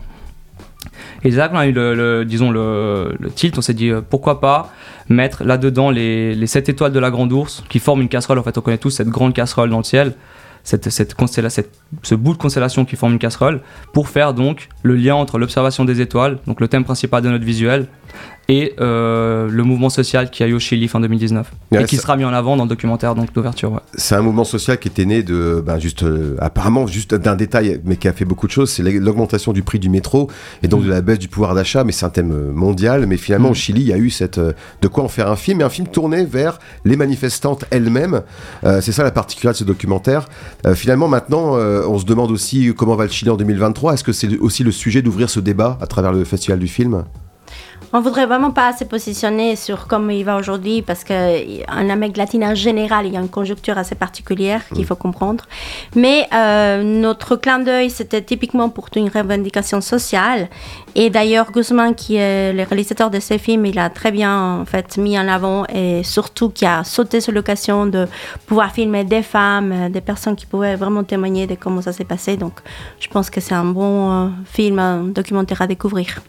Et 1.23 1.31
c'est 1.31 1.37
là 1.37 1.49
qu'on 1.49 1.57
a 1.57 1.65
eu 1.65 1.71
le, 1.71 2.23
disons 2.23 2.51
le, 2.51 3.17
tilt, 3.33 3.57
on 3.57 3.61
s'est 3.61 3.73
dit 3.73 3.89
euh, 3.89 3.99
pourquoi 4.07 4.39
pas 4.39 4.71
mettre 5.09 5.43
là-dedans 5.43 5.89
les, 5.89 6.35
les 6.35 6.47
7 6.47 6.69
étoiles 6.69 6.93
de 6.93 6.99
la 6.99 7.09
Grande 7.09 7.33
Ourse 7.33 7.63
qui 7.67 7.79
forment 7.79 8.01
une 8.01 8.09
casserole. 8.09 8.37
En 8.37 8.43
fait, 8.43 8.57
on 8.57 8.61
connaît 8.61 8.77
tous 8.77 8.91
cette 8.91 9.09
grande 9.09 9.33
casserole 9.33 9.71
dans 9.71 9.79
le 9.79 9.83
ciel, 9.83 10.13
cette, 10.65 10.89
cette, 10.89 11.15
ce 12.03 12.15
bout 12.15 12.33
de 12.33 12.37
constellation 12.37 12.83
qui 12.83 12.97
forme 12.97 13.13
une 13.13 13.19
casserole, 13.19 13.61
pour 13.93 14.09
faire 14.09 14.33
donc 14.33 14.67
le 14.83 14.95
lien 14.95 15.15
entre 15.15 15.37
l'observation 15.37 15.85
des 15.85 16.01
étoiles, 16.01 16.39
donc 16.47 16.59
le 16.59 16.67
thème 16.67 16.83
principal 16.83 17.21
de 17.21 17.29
notre 17.29 17.45
visuel, 17.45 17.87
et 18.47 18.73
euh, 18.79 19.47
le 19.49 19.63
mouvement 19.63 19.89
social 19.89 20.29
qui 20.29 20.43
a 20.43 20.47
eu 20.47 20.53
au 20.53 20.59
Chili 20.59 20.87
fin 20.87 20.99
2019 20.99 21.51
et 21.71 21.83
qui 21.85 21.97
sera 21.97 22.15
mis 22.15 22.25
en 22.25 22.33
avant 22.33 22.55
dans 22.57 22.63
le 22.63 22.69
documentaire 22.69 23.15
donc 23.15 23.33
d'ouverture. 23.33 23.81
C'est 23.95 24.15
un 24.15 24.21
mouvement 24.21 24.43
social 24.43 24.77
qui 24.77 24.87
était 24.87 25.05
né 25.05 25.23
de 25.23 25.63
ben, 25.65 25.79
juste 25.79 26.03
euh, 26.03 26.35
apparemment 26.39 26.85
juste 26.85 27.15
d'un 27.15 27.35
détail 27.35 27.81
mais 27.85 27.97
qui 27.97 28.07
a 28.07 28.13
fait 28.13 28.25
beaucoup 28.25 28.47
de 28.47 28.51
choses, 28.51 28.69
c'est 28.69 28.83
l'augmentation 28.83 29.51
du 29.51 29.63
prix 29.63 29.79
du 29.79 29.89
métro 29.89 30.29
et 30.61 30.67
donc 30.67 30.83
de 30.83 30.89
la 30.89 31.01
baisse 31.01 31.19
du 31.19 31.27
pouvoir 31.27 31.55
d'achat, 31.55 31.83
mais 31.83 31.91
c'est 31.91 32.05
un 32.05 32.09
thème 32.09 32.31
euh, 32.31 32.51
mondial. 32.51 33.05
Mais 33.07 33.17
finalement 33.17 33.49
au 33.49 33.53
mm. 33.53 33.55
Chili, 33.55 33.81
il 33.81 33.87
y 33.87 33.93
a 33.93 33.97
eu 33.97 34.09
cette 34.09 34.39
de 34.39 34.87
quoi 34.87 35.03
en 35.03 35.07
faire 35.07 35.29
un 35.29 35.35
film 35.35 35.61
et 35.61 35.63
un 35.63 35.69
film 35.69 35.87
tourné 35.87 36.25
vers 36.25 36.59
les 36.83 36.95
manifestantes 36.95 37.65
elles-mêmes. 37.71 38.21
c'est 38.63 38.91
ça 38.91 39.03
la 39.03 39.11
particularité 39.11 39.63
de 39.63 39.67
ce 39.67 39.71
documentaire. 39.71 40.27
finalement 40.73 41.07
maintenant, 41.07 41.55
on 41.55 41.97
se 41.97 42.05
demande 42.05 42.31
aussi 42.31 42.73
comment 42.75 42.95
va 42.95 43.05
le 43.05 43.11
Chili 43.11 43.31
en 43.31 43.37
2023. 43.37 43.93
Est-ce 43.93 44.03
que 44.03 44.11
c'est 44.11 44.37
aussi 44.37 44.63
le 44.63 44.71
sujet 44.71 45.01
d'ouvrir 45.01 45.29
ce 45.29 45.39
débat 45.39 45.77
à 45.81 45.87
travers 45.87 46.11
le 46.11 46.23
festival 46.23 46.59
du 46.59 46.67
film? 46.67 47.03
On 47.97 48.01
voudrait 48.01 48.25
vraiment 48.25 48.51
pas 48.51 48.73
se 48.73 48.83
positionner 48.83 49.55
sur 49.55 49.87
comment 49.87 50.09
il 50.09 50.25
va 50.25 50.35
aujourd'hui 50.35 50.81
parce 50.81 51.05
qu'en 51.05 51.89
Amérique 51.89 52.17
latine 52.17 52.43
en 52.43 52.53
général, 52.53 53.05
il 53.05 53.13
y 53.13 53.15
a 53.15 53.21
une 53.21 53.29
conjoncture 53.29 53.77
assez 53.77 53.95
particulière 53.95 54.67
qu'il 54.67 54.81
mm. 54.81 54.87
faut 54.87 54.97
comprendre. 54.97 55.45
Mais 55.95 56.27
euh, 56.33 56.83
notre 56.83 57.37
clin 57.37 57.59
d'œil, 57.59 57.89
c'était 57.89 58.21
typiquement 58.21 58.67
pour 58.67 58.89
une 58.97 59.07
revendication 59.07 59.79
sociale. 59.79 60.49
Et 60.93 61.09
d'ailleurs, 61.09 61.53
Guzman, 61.53 61.95
qui 61.95 62.17
est 62.17 62.51
le 62.51 62.63
réalisateur 62.63 63.09
de 63.09 63.21
ces 63.21 63.37
films, 63.37 63.65
il 63.65 63.79
a 63.79 63.89
très 63.89 64.11
bien 64.11 64.59
en 64.59 64.65
fait 64.65 64.97
mis 64.97 65.17
en 65.17 65.29
avant 65.29 65.65
et 65.73 66.03
surtout 66.03 66.49
qui 66.49 66.65
a 66.65 66.83
sauté 66.83 67.21
sur 67.21 67.31
l'occasion 67.31 67.85
de 67.85 68.07
pouvoir 68.45 68.73
filmer 68.73 69.05
des 69.05 69.21
femmes, 69.21 69.89
des 69.89 70.01
personnes 70.01 70.35
qui 70.35 70.45
pouvaient 70.45 70.75
vraiment 70.75 71.05
témoigner 71.05 71.47
de 71.47 71.55
comment 71.55 71.81
ça 71.81 71.93
s'est 71.93 72.03
passé. 72.03 72.35
Donc, 72.35 72.59
je 72.99 73.07
pense 73.07 73.29
que 73.29 73.39
c'est 73.39 73.55
un 73.55 73.63
bon 73.63 74.11
euh, 74.11 74.27
film, 74.43 74.79
un 74.79 75.03
documentaire 75.03 75.61
à 75.61 75.67
découvrir. 75.67 76.21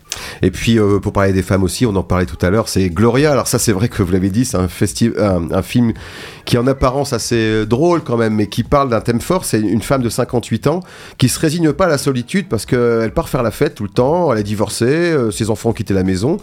Et 0.43 0.51
puis, 0.51 0.79
euh, 0.79 0.99
pour 0.99 1.13
parler 1.13 1.33
des 1.33 1.43
femmes 1.43 1.56
aussi, 1.63 1.87
on 1.87 1.95
en 1.97 2.03
parlait 2.03 2.27
tout 2.27 2.39
à 2.45 2.51
l'heure, 2.51 2.69
c'est 2.69 2.89
Gloria. 2.89 3.33
Alors 3.33 3.47
ça, 3.47 3.59
c'est 3.59 3.73
vrai 3.73 3.89
que 3.89 4.03
vous 4.03 4.13
l'avez 4.13 4.31
dit, 4.31 4.45
c'est 4.45 4.57
un, 4.57 4.69
un, 5.19 5.53
un, 5.53 5.63
film 5.63 5.93
qui 6.45 6.59
en 6.59 6.67
apparence 6.67 7.13
assez 7.13 7.37
euh, 7.37 7.67
drôle 7.67 8.03
quand 8.03 8.17
même, 8.17 8.35
mais 8.35 8.47
qui 8.47 8.63
parle 8.63 8.89
d'un 8.89 9.01
thème 9.01 9.21
fort. 9.21 9.45
C'est 9.45 9.61
une 9.61 9.83
femme 9.83 10.03
de 10.03 10.09
58 10.09 10.67
ans 10.67 10.81
qui 11.19 11.29
se 11.29 11.39
résigne 11.39 11.73
pas 11.73 11.87
à 11.87 11.89
la 11.89 11.99
solitude 11.99 12.49
parce 12.49 12.67
qu'elle 12.67 13.13
part 13.13 13.29
faire 13.29 13.43
la 13.43 13.51
fête 13.51 13.75
tout 13.75 13.83
le 13.85 13.89
temps, 13.89 14.33
elle 14.33 14.41
est 14.41 14.45
divorcée, 14.45 14.85
euh, 14.87 15.31
ses 15.31 15.51
enfants 15.51 15.71
ont 15.71 15.73
quitté 15.73 15.95
la 15.95 16.05
maison, 16.05 16.39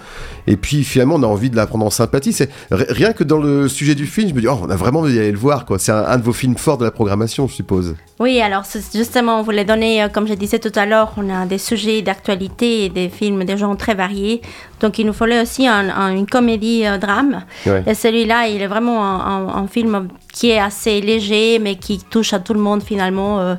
et 0.48 0.58
puis 0.58 0.84
finalement 0.84 1.16
on 1.16 1.24
a 1.24 1.28
envie 1.28 1.50
de 1.50 1.56
la 1.56 1.68
prendre 1.68 1.86
en 1.86 1.90
sympathie. 1.90 2.34
C'est 2.34 2.50
rien 2.72 3.14
que 3.14 3.24
dans 3.24 3.40
le 3.40 3.68
sujet 3.68 3.96
du 3.96 4.06
film, 4.06 4.30
je 4.30 4.34
me 4.34 4.42
dis, 4.42 4.48
oh, 4.48 4.60
on 4.62 4.70
a 4.70 4.76
vraiment 4.76 5.00
envie 5.02 5.16
d'aller 5.16 5.32
le 5.32 5.38
voir. 5.38 5.66
quoi. 5.66 5.80
C'est 5.80 5.92
un, 5.92 6.18
de 6.18 6.24
vos 6.24 6.34
films 6.34 6.58
forts 6.58 6.78
de 6.78 6.86
la 6.86 6.92
programmation, 6.92 7.48
je 7.48 7.54
suppose. 7.54 7.96
Oui, 8.20 8.42
alors 8.42 8.64
justement, 8.94 9.40
on 9.40 9.44
voulait 9.44 9.66
donner, 9.66 10.08
comme 10.14 10.28
je 10.28 10.34
disais 10.34 10.60
tout 10.60 10.72
à 10.76 10.86
l'heure, 10.86 11.14
on 11.18 11.30
a 11.30 11.46
des 11.46 11.58
sujets 11.58 12.02
d'actualité 12.02 12.90
des 12.90 13.10
films 13.10 13.44
des 13.44 13.58
gens 13.58 13.76
très 13.76 13.96
variés. 13.96 14.42
Donc 14.80 15.00
il 15.04 15.08
nous 15.08 15.14
fallait 15.14 15.42
aussi 15.42 15.68
une 15.68 16.26
comédie 16.28 16.86
euh. 16.86 17.82
Et 17.86 17.94
celui-là, 17.94 18.48
il 18.48 18.62
est 18.62 18.68
vraiment 18.68 19.04
un, 19.04 19.68
film 19.68 20.08
qui 20.34 20.50
est 20.50 20.60
assez 20.60 21.00
léger, 21.00 21.60
mais 21.60 21.76
qui 21.76 22.00
touche 22.00 22.34
à 22.34 22.40
tout 22.40 22.54
le 22.54 22.60
monde 22.60 22.84
finalement 22.84 23.40
euh, 23.40 23.56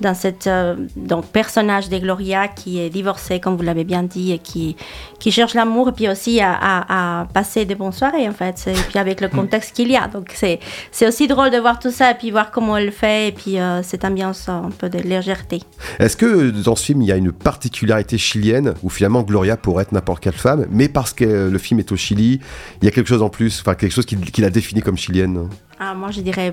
dans 0.00 0.14
cette 0.14 0.46
euh, 0.46 0.76
donc 0.94 1.26
personnage 1.26 1.88
de 1.88 1.98
Gloria 1.98 2.48
qui 2.48 2.78
est 2.78 2.90
divorcée, 2.90 3.40
comme 3.40 3.56
vous 3.56 3.62
l'avez 3.62 3.84
bien 3.84 4.02
dit, 4.02 4.32
et 4.32 4.38
qui 4.38 4.76
qui 5.18 5.32
cherche 5.32 5.54
l'amour 5.54 5.88
et 5.88 5.92
puis 5.92 6.08
aussi 6.08 6.40
à, 6.40 6.52
à, 6.60 7.26
passer 7.26 7.64
des 7.64 7.74
bonnes 7.74 7.92
soirées 7.92 8.28
en 8.28 8.32
fait. 8.32 8.68
Et 8.68 8.74
puis 8.88 8.98
avec 8.98 9.20
le 9.20 9.28
mm. 9.28 9.30
contexte 9.30 9.74
qu'il 9.74 9.90
y 9.90 9.96
a, 9.96 10.06
donc 10.06 10.30
c'est 10.34 10.60
c'est 10.92 11.08
aussi 11.08 11.26
drôle 11.26 11.50
de 11.50 11.58
voir 11.58 11.78
tout 11.78 11.90
ça 11.90 12.10
et 12.10 12.14
puis 12.14 12.30
voir 12.30 12.50
comment 12.50 12.76
elle 12.76 12.86
le 12.86 12.90
fait 12.90 13.28
et 13.28 13.32
puis 13.32 13.56
cette 13.82 14.04
ambiance 14.04 14.48
un 14.48 14.70
peu 14.76 14.88
de 14.88 14.98
légèreté. 14.98 15.62
Est-ce 15.98 16.16
que 16.16 16.50
dans 16.50 16.76
ce 16.76 16.84
film 16.84 17.02
il 17.02 17.08
y 17.08 17.12
a 17.12 17.16
une 17.16 17.32
particularité 17.32 18.18
chilienne 18.18 18.74
où 18.82 18.90
finalement 18.90 19.22
Gloria 19.22 19.56
pourrait 19.56 19.84
être 19.84 19.92
n'importe 19.92 20.22
quelle 20.22 20.34
femme 20.34 20.66
mais 20.70 20.88
parce 20.88 21.12
que 21.12 21.48
le 21.48 21.58
film 21.58 21.80
est 21.80 21.90
au 21.90 21.96
Chili, 21.96 22.40
il 22.80 22.84
y 22.84 22.88
a 22.88 22.90
quelque 22.90 23.08
chose 23.08 23.22
en 23.22 23.28
plus, 23.28 23.60
enfin 23.60 23.74
quelque 23.74 23.92
chose 23.92 24.06
qui, 24.06 24.40
la 24.40 24.50
définit 24.50 24.82
comme 24.82 24.96
chilienne? 24.96 25.48
Ah, 25.80 25.94
moi, 25.94 26.10
je 26.10 26.20
dirais 26.20 26.52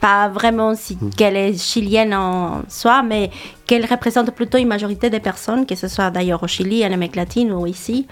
pas 0.00 0.28
vraiment 0.28 0.74
si 0.74 0.96
hmm. 1.00 1.10
qu'elle 1.10 1.36
est 1.36 1.58
chilienne 1.58 2.14
en 2.14 2.62
soi, 2.68 3.02
mais 3.02 3.30
qu'elle 3.66 3.86
représente 3.86 4.30
plutôt 4.32 4.58
une 4.58 4.68
majorité 4.68 5.10
des 5.10 5.20
personnes, 5.20 5.66
que 5.66 5.74
ce 5.74 5.88
soit 5.88 6.10
d'ailleurs 6.10 6.42
au 6.42 6.46
Chili, 6.46 6.84
en 6.84 6.92
Amérique 6.92 7.16
latine 7.16 7.52
ou 7.52 7.66
ici, 7.66 8.06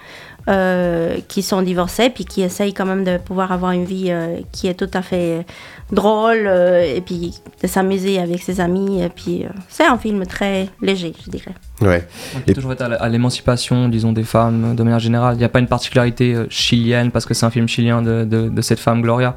euh, 0.49 1.19
qui 1.29 1.43
sont 1.43 1.63
divorcées, 1.63 2.11
puis 2.11 2.25
qui 2.25 2.43
essayent 2.43 2.73
quand 2.73 2.87
même 2.87 3.05
de 3.05 3.19
pouvoir 3.19 3.53
avoir 3.53 3.73
une 3.73 3.85
vie 3.85 4.07
euh, 4.09 4.41
qui 4.53 4.67
est 4.67 4.75
tout 4.75 4.91
à 4.95 5.03
fait 5.03 5.47
drôle, 5.93 6.47
euh, 6.47 6.97
et 6.97 7.01
puis 7.03 7.35
de 7.63 7.67
s'amuser 7.67 8.19
avec 8.19 8.43
ses 8.43 8.61
amis. 8.61 9.03
Et 9.03 9.11
puis 9.11 9.45
c'est 9.69 9.87
un 9.87 9.99
film 9.99 10.25
très 10.25 10.69
léger, 10.81 11.13
je 11.25 11.31
dirais. 11.31 11.55
Ouais. 11.83 12.07
On 12.35 12.51
et 12.51 12.55
toujours 12.55 12.73
être 12.73 12.83
à 12.83 13.09
l'émancipation, 13.11 13.89
disons, 13.89 14.13
des 14.13 14.25
femmes 14.25 14.75
de 14.75 14.83
manière 14.83 15.01
générale. 15.01 15.35
Il 15.35 15.39
n'y 15.39 15.45
a 15.45 15.51
pas 15.51 15.61
une 15.61 15.69
particularité 15.69 16.35
chilienne 16.49 17.11
parce 17.11 17.27
que 17.27 17.35
c'est 17.35 17.47
un 17.47 17.51
film 17.51 17.69
chilien 17.69 18.01
de, 18.01 18.25
de 18.25 18.63
cette 18.63 18.81
femme 18.81 19.03
Gloria? 19.03 19.37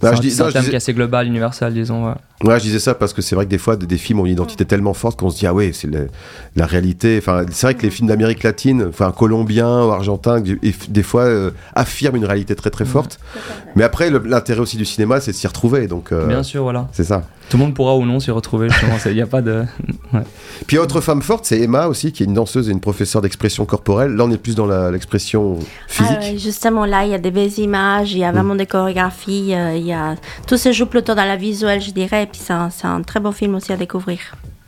Bah, 0.00 0.12
c'est 0.16 0.40
un, 0.40 0.50
thème 0.50 0.64
qui 0.64 0.70
est 0.70 0.76
assez 0.76 0.94
global, 0.94 1.26
universel, 1.26 1.74
disons. 1.74 2.08
Ouais. 2.08 2.14
Je 2.42 2.62
disais 2.62 2.78
ça 2.78 2.94
parce 2.94 3.12
que 3.12 3.22
c'est 3.22 3.34
vrai 3.34 3.44
que 3.44 3.50
des 3.50 3.58
fois, 3.58 3.76
des, 3.76 3.96
films 3.98 4.20
ont 4.20 4.26
une 4.26 4.32
identité 4.32 4.64
tellement 4.64 4.94
forte 4.94 5.18
qu'on 5.18 5.30
se 5.30 5.38
dit, 5.38 5.46
ah 5.46 5.54
ouais, 5.54 5.72
c'est 5.72 5.88
la 6.56 6.66
réalité. 6.66 7.18
Enfin, 7.18 7.44
c'est 7.50 7.66
vrai 7.66 7.74
que 7.74 7.82
les 7.82 7.90
films 7.90 8.08
d'Amérique 8.08 8.42
latine, 8.42 8.86
enfin, 8.88 9.12
colombiens 9.12 9.84
ou 9.84 9.90
argentins, 9.90 10.40
des 10.40 11.02
fois 11.02 11.24
euh, 11.24 11.50
affirment 11.74 12.16
une 12.16 12.24
réalité 12.24 12.54
très 12.54 12.70
très 12.70 12.84
forte. 12.84 13.20
Mais 13.76 13.84
après, 13.84 14.10
l'intérêt 14.10 14.60
aussi 14.60 14.76
du 14.76 14.84
cinéma, 14.84 15.20
c'est 15.20 15.32
de 15.32 15.36
s'y 15.36 15.46
retrouver. 15.46 15.86
Donc, 15.86 16.12
euh, 16.12 16.26
Bien 16.26 16.42
sûr, 16.42 16.62
voilà. 16.62 16.88
C'est 16.92 17.04
ça. 17.04 17.22
Tout 17.50 17.56
le 17.56 17.64
monde 17.64 17.74
pourra 17.74 17.96
ou 17.96 18.06
non 18.06 18.20
s'y 18.20 18.30
retrouver, 18.30 18.68
Il 19.06 19.12
n'y 19.12 19.20
a 19.20 19.26
pas 19.26 19.42
de. 19.42 19.64
Puis 20.68 20.78
autre 20.78 21.00
femme 21.00 21.20
forte, 21.20 21.44
c'est 21.44 21.60
Emma 21.60 21.88
aussi, 21.88 22.12
qui 22.12 22.22
est 22.22 22.26
une 22.26 22.34
danseuse 22.34 22.68
et 22.68 22.72
une 22.72 22.80
professeure 22.80 23.22
d'expression 23.22 23.64
corporelle. 23.64 24.14
Là, 24.14 24.24
on 24.24 24.30
est 24.30 24.38
plus 24.38 24.54
dans 24.54 24.66
l'expression 24.90 25.58
physique. 25.88 26.16
Ah, 26.20 26.36
justement, 26.36 26.84
là, 26.84 27.04
il 27.04 27.10
y 27.10 27.14
a 27.14 27.18
des 27.18 27.32
belles 27.32 27.58
images, 27.58 28.12
il 28.12 28.18
y 28.18 28.24
a 28.24 28.30
vraiment 28.30 28.54
mm. 28.54 28.58
des 28.58 28.66
chorégraphies, 28.66 29.52
euh, 29.54 29.74
il 29.76 29.84
y 29.84 29.92
a... 29.92 30.14
tout 30.46 30.56
se 30.56 30.70
joue 30.70 30.86
plutôt 30.86 31.16
dans 31.16 31.24
la 31.24 31.36
visuelle, 31.36 31.80
je 31.80 31.90
dirais. 31.90 32.28
Et 32.30 32.32
puis 32.32 32.40
c'est 32.44 32.52
un, 32.52 32.70
un 32.84 33.02
très 33.02 33.18
beau 33.18 33.32
film 33.32 33.56
aussi 33.56 33.72
à 33.72 33.76
découvrir. 33.76 34.20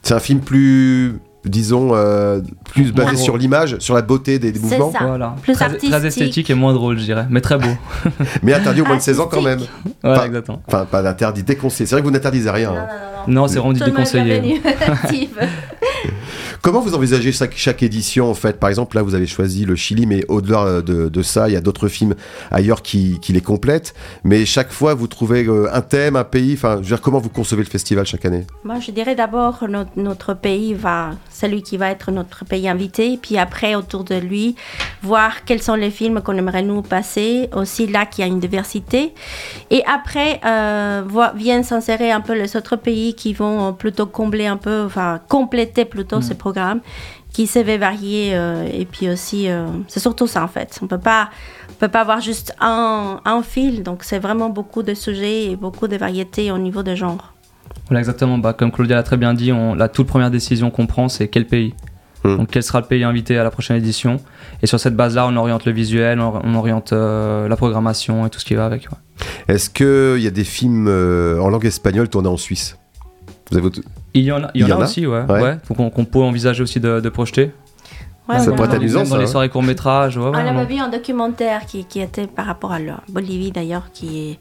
C'est 0.02 0.14
un 0.14 0.18
film 0.18 0.40
plus 0.40 1.20
disons, 1.44 1.90
euh, 1.94 2.40
plus 2.64 2.92
basé 2.92 3.16
sur 3.16 3.36
l'image, 3.36 3.78
sur 3.78 3.94
la 3.94 4.02
beauté 4.02 4.38
des, 4.38 4.52
des 4.52 4.58
C'est 4.58 4.78
mouvements, 4.78 4.92
ça. 4.92 5.04
Voilà. 5.06 5.34
Plus 5.42 5.54
très, 5.54 5.64
artistique. 5.66 5.90
très 5.90 6.06
esthétique 6.06 6.50
et 6.50 6.54
moins 6.54 6.72
drôle, 6.72 6.98
je 6.98 7.04
dirais, 7.04 7.26
mais 7.30 7.40
très 7.40 7.58
beau. 7.58 7.68
mais 8.42 8.54
interdit 8.54 8.80
au 8.80 8.84
moins 8.84 8.96
de 8.96 9.02
16 9.02 9.20
ans 9.20 9.28
quand 9.30 9.42
même. 9.42 9.60
Ouais, 9.60 9.90
Pas- 10.02 10.26
exactement. 10.26 10.62
Enfin, 10.66 10.84
pas 10.84 11.02
d'interdit, 11.02 11.42
déconseillé. 11.42 11.86
C'est 11.86 11.94
vrai 11.94 12.02
que 12.02 12.06
vous 12.06 12.12
n'interdisez 12.12 12.50
rien. 12.50 12.70
Non, 12.70 12.78
hein. 12.78 12.86
non, 12.86 12.94
non, 12.94 13.34
non. 13.34 13.40
Non, 13.42 13.48
c'est 13.48 13.58
vraiment 13.58 13.74
est 13.74 13.84
déconseillé. 13.84 14.62
Comment 16.62 16.78
vous 16.78 16.94
envisagez 16.94 17.32
chaque, 17.32 17.82
édition 17.82 18.30
en 18.30 18.34
fait? 18.34 18.60
Par 18.60 18.70
exemple, 18.70 18.94
là, 18.94 19.02
vous 19.02 19.16
avez 19.16 19.26
choisi 19.26 19.64
le 19.64 19.74
Chili, 19.74 20.06
mais 20.06 20.24
au-delà 20.28 20.80
de, 20.80 21.22
ça, 21.22 21.48
il 21.48 21.54
y 21.54 21.56
a 21.56 21.60
d'autres 21.60 21.88
films 21.88 22.14
ailleurs 22.52 22.82
qui, 22.82 23.18
les 23.30 23.40
complètent. 23.40 23.94
Mais 24.22 24.44
chaque 24.44 24.70
fois, 24.70 24.94
vous 24.94 25.08
trouvez 25.08 25.44
euh, 25.44 25.74
un 25.74 25.80
thème, 25.80 26.14
un 26.14 26.22
pays. 26.22 26.54
Enfin, 26.54 26.74
je 26.76 26.82
veux 26.82 26.94
dire, 26.94 27.00
comment 27.00 27.18
vous 27.18 27.30
concevez 27.30 27.64
le 27.64 27.68
festival 27.68 28.06
chaque 28.06 28.24
année? 28.26 28.46
Moi, 28.62 28.78
je 28.78 28.92
dirais 28.92 29.16
d'abord 29.16 29.64
notre 29.96 30.34
pays 30.34 30.72
va, 30.74 31.16
celui 31.42 31.62
qui 31.62 31.76
va 31.76 31.90
être 31.90 32.10
notre 32.12 32.44
pays 32.44 32.68
invité, 32.68 33.18
puis 33.20 33.36
après 33.36 33.74
autour 33.74 34.04
de 34.04 34.14
lui, 34.14 34.54
voir 35.02 35.44
quels 35.44 35.62
sont 35.62 35.74
les 35.74 35.90
films 35.90 36.20
qu'on 36.22 36.36
aimerait 36.36 36.62
nous 36.62 36.82
passer, 36.82 37.50
aussi 37.52 37.86
là 37.86 38.06
qu'il 38.06 38.24
y 38.24 38.28
a 38.28 38.30
une 38.30 38.40
diversité, 38.40 39.12
et 39.70 39.82
après 39.86 40.40
euh, 40.44 41.02
viennent 41.34 41.64
s'insérer 41.64 42.10
un 42.12 42.20
peu 42.20 42.34
les 42.34 42.56
autres 42.56 42.76
pays 42.76 43.14
qui 43.14 43.32
vont 43.32 43.58
euh, 43.68 43.72
plutôt 43.72 44.06
combler 44.06 44.46
un 44.46 44.56
peu, 44.56 44.84
enfin 44.86 45.20
compléter 45.28 45.84
plutôt 45.84 46.20
ce 46.20 46.34
programme 46.34 46.80
qui 47.32 47.46
se 47.46 47.58
va 47.58 47.76
varier 47.78 48.32
euh, 48.34 48.68
et 48.72 48.84
puis 48.84 49.08
aussi 49.08 49.48
euh, 49.48 49.66
c'est 49.88 50.00
surtout 50.00 50.26
ça 50.26 50.44
en 50.44 50.48
fait. 50.48 50.78
On 50.82 50.86
peut 50.86 50.98
pas 50.98 51.30
on 51.70 51.74
peut 51.74 51.88
pas 51.88 52.02
avoir 52.02 52.20
juste 52.20 52.54
un, 52.60 53.20
un 53.24 53.42
fil 53.42 53.82
donc 53.82 54.04
c'est 54.04 54.18
vraiment 54.18 54.50
beaucoup 54.50 54.82
de 54.82 54.94
sujets 54.94 55.50
et 55.50 55.56
beaucoup 55.56 55.88
de 55.88 55.96
variétés 55.96 56.52
au 56.52 56.58
niveau 56.58 56.82
de 56.82 56.94
genre 56.94 57.31
Voilà, 57.88 58.00
exactement. 58.00 58.38
Bah, 58.38 58.52
comme 58.52 58.72
Claudia 58.72 58.96
l'a 58.96 59.02
très 59.02 59.16
bien 59.16 59.34
dit, 59.34 59.52
on, 59.52 59.74
la 59.74 59.88
toute 59.88 60.06
première 60.06 60.30
décision 60.30 60.70
qu'on 60.70 60.86
prend, 60.86 61.08
c'est 61.08 61.28
quel 61.28 61.46
pays. 61.46 61.74
Hmm. 62.24 62.36
Donc, 62.36 62.50
quel 62.50 62.62
sera 62.62 62.80
le 62.80 62.86
pays 62.86 63.02
invité 63.02 63.36
à 63.36 63.44
la 63.44 63.50
prochaine 63.50 63.76
édition. 63.76 64.18
Et 64.62 64.66
sur 64.66 64.78
cette 64.78 64.94
base-là, 64.94 65.26
on 65.26 65.36
oriente 65.36 65.64
le 65.64 65.72
visuel, 65.72 66.20
on, 66.20 66.40
on 66.44 66.54
oriente 66.54 66.92
euh, 66.92 67.48
la 67.48 67.56
programmation 67.56 68.24
et 68.26 68.30
tout 68.30 68.38
ce 68.38 68.44
qui 68.44 68.54
va 68.54 68.64
avec. 68.64 68.88
ouais. 68.90 69.54
Est-ce 69.54 69.68
qu'il 69.68 70.22
y 70.22 70.26
a 70.26 70.30
des 70.30 70.44
films 70.44 70.86
euh, 70.88 71.40
en 71.40 71.48
langue 71.48 71.66
espagnole 71.66 72.08
tournés 72.08 72.28
en 72.28 72.36
Suisse? 72.36 72.78
Vous 73.50 73.58
avez... 73.58 73.68
Il 74.14 74.22
y 74.22 74.30
en 74.32 74.44
a, 74.44 74.50
il 74.54 74.60
y 74.60 74.64
en 74.64 74.66
Il 74.66 74.70
y 74.70 74.72
a 74.72 74.76
en 74.76 74.80
a 74.80 74.84
aussi, 74.84 75.06
ouais. 75.06 75.22
Ouais. 75.28 75.42
ouais. 75.42 75.58
Donc, 75.68 75.80
on, 75.80 75.90
qu'on 75.90 76.04
peut 76.04 76.20
envisager 76.20 76.62
aussi 76.62 76.78
de, 76.78 77.00
de 77.00 77.08
projeter. 77.08 77.50
Ouais, 78.28 78.38
Ça 78.38 78.52
pourrait 78.52 78.68
être 78.68 78.74
amusant, 78.76 79.00
dans 79.00 79.06
ça, 79.06 79.18
les 79.18 79.24
hein. 79.24 79.26
soirées 79.26 79.48
courts-métrages. 79.48 80.16
Ouais, 80.16 80.26
On 80.26 80.30
ouais, 80.32 80.48
avait 80.48 80.64
vu 80.64 80.78
un 80.78 80.88
documentaire 80.88 81.66
qui, 81.66 81.84
qui 81.84 82.00
était 82.00 82.28
par 82.28 82.46
rapport 82.46 82.70
à 82.70 82.78
la 82.78 83.00
Bolivie 83.08 83.50
d'ailleurs, 83.50 83.90
qui 83.92 84.30
est, 84.30 84.38